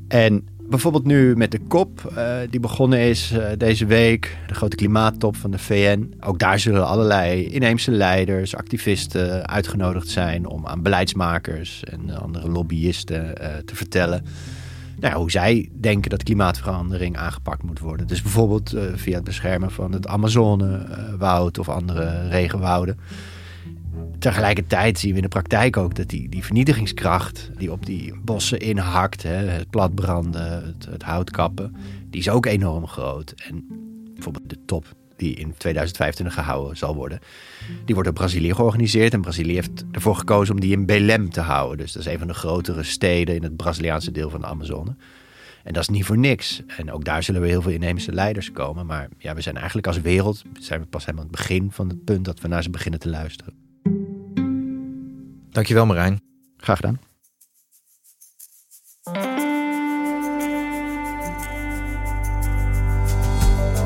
En 0.08 0.46
bijvoorbeeld 0.68 1.04
nu 1.04 1.36
met 1.36 1.50
de 1.50 1.60
COP, 1.68 2.12
uh, 2.16 2.36
die 2.50 2.60
begonnen 2.60 2.98
is 2.98 3.32
uh, 3.32 3.46
deze 3.56 3.86
week, 3.86 4.36
de 4.46 4.54
grote 4.54 4.76
klimaattop 4.76 5.36
van 5.36 5.50
de 5.50 5.58
VN. 5.58 6.14
Ook 6.20 6.38
daar 6.38 6.58
zullen 6.58 6.86
allerlei 6.86 7.46
inheemse 7.46 7.90
leiders, 7.90 8.56
activisten 8.56 9.48
uitgenodigd 9.48 10.08
zijn 10.08 10.46
om 10.46 10.66
aan 10.66 10.82
beleidsmakers 10.82 11.84
en 11.84 12.10
andere 12.20 12.48
lobbyisten 12.48 13.24
uh, 13.24 13.46
te 13.64 13.76
vertellen. 13.76 14.24
Nou 15.00 15.12
ja, 15.12 15.18
hoe 15.18 15.30
zij 15.30 15.68
denken 15.72 16.10
dat 16.10 16.22
klimaatverandering 16.22 17.16
aangepakt 17.16 17.62
moet 17.62 17.78
worden. 17.78 18.06
Dus 18.06 18.22
bijvoorbeeld 18.22 18.76
via 18.94 19.14
het 19.14 19.24
beschermen 19.24 19.70
van 19.70 19.92
het 19.92 20.06
Amazonewoud 20.06 21.58
of 21.58 21.68
andere 21.68 22.28
regenwouden. 22.28 22.98
Tegelijkertijd 24.18 24.98
zien 24.98 25.10
we 25.10 25.16
in 25.16 25.22
de 25.22 25.28
praktijk 25.28 25.76
ook 25.76 25.94
dat 25.94 26.08
die, 26.08 26.28
die 26.28 26.44
vernietigingskracht 26.44 27.50
die 27.56 27.72
op 27.72 27.86
die 27.86 28.14
bossen 28.24 28.58
inhakt, 28.58 29.22
hè, 29.22 29.34
het 29.34 29.70
platbranden, 29.70 30.64
het, 30.64 30.86
het 30.90 31.02
hout 31.02 31.30
kappen, 31.30 31.76
die 32.10 32.20
is 32.20 32.28
ook 32.28 32.46
enorm 32.46 32.86
groot. 32.86 33.34
En 33.36 33.64
bijvoorbeeld 34.14 34.50
de 34.50 34.58
top 34.66 34.86
die 35.16 35.34
in 35.34 35.54
2025 35.56 36.34
gehouden 36.34 36.76
zal 36.76 36.94
worden, 36.94 37.18
die 37.84 37.94
wordt 37.94 38.08
door 38.08 38.18
Brazilië 38.18 38.54
georganiseerd. 38.54 39.12
En 39.12 39.20
Brazilië 39.20 39.54
heeft 39.54 39.84
ervoor 39.92 40.16
gekozen 40.16 40.54
om 40.54 40.60
die 40.60 40.72
in 40.72 40.86
Belém 40.86 41.30
te 41.30 41.40
houden. 41.40 41.78
Dus 41.78 41.92
dat 41.92 42.06
is 42.06 42.12
een 42.12 42.18
van 42.18 42.28
de 42.28 42.34
grotere 42.34 42.82
steden 42.82 43.34
in 43.34 43.42
het 43.42 43.56
Braziliaanse 43.56 44.12
deel 44.12 44.30
van 44.30 44.40
de 44.40 44.46
Amazone. 44.46 44.94
En 45.64 45.72
dat 45.72 45.82
is 45.82 45.88
niet 45.88 46.04
voor 46.04 46.18
niks. 46.18 46.62
En 46.66 46.92
ook 46.92 47.04
daar 47.04 47.22
zullen 47.22 47.40
we 47.40 47.48
heel 47.48 47.62
veel 47.62 47.72
inheemse 47.72 48.12
leiders 48.12 48.52
komen. 48.52 48.86
Maar 48.86 49.08
ja, 49.18 49.34
we 49.34 49.40
zijn 49.40 49.56
eigenlijk 49.56 49.86
als 49.86 50.00
wereld 50.00 50.42
zijn 50.58 50.80
we 50.80 50.86
pas 50.86 51.04
helemaal 51.04 51.24
aan 51.24 51.30
het 51.30 51.40
begin 51.40 51.70
van 51.70 51.88
het 51.88 52.04
punt 52.04 52.24
dat 52.24 52.40
we 52.40 52.48
naar 52.48 52.62
ze 52.62 52.70
beginnen 52.70 53.00
te 53.00 53.08
luisteren. 53.08 53.65
Dankjewel 55.56 55.86
Marijn. 55.86 56.20
Graag 56.56 56.76
gedaan. 56.76 57.00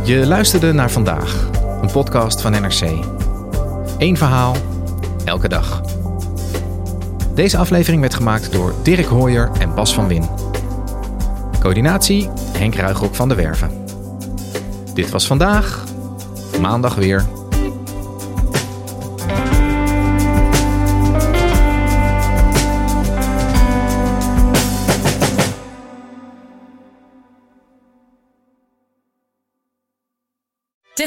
Je 0.04 0.26
luisterde 0.26 0.72
naar 0.72 0.90
vandaag, 0.90 1.50
een 1.82 1.90
podcast 1.90 2.40
van 2.40 2.52
NRC. 2.52 2.80
Eén 3.98 4.16
verhaal, 4.16 4.56
elke 5.24 5.48
dag. 5.48 5.82
Deze 7.34 7.56
aflevering 7.56 8.00
werd 8.00 8.14
gemaakt 8.14 8.52
door 8.52 8.74
Dirk 8.82 9.06
Hooyer 9.06 9.50
en 9.58 9.74
Bas 9.74 9.94
van 9.94 10.08
Win. 10.08 10.28
Coördinatie 11.60 12.28
Henk 12.52 12.74
Ruigrok 12.74 13.14
van 13.14 13.28
de 13.28 13.34
Werven. 13.34 13.84
Dit 14.94 15.10
was 15.10 15.26
vandaag, 15.26 15.84
maandag 16.60 16.94
weer. 16.94 17.39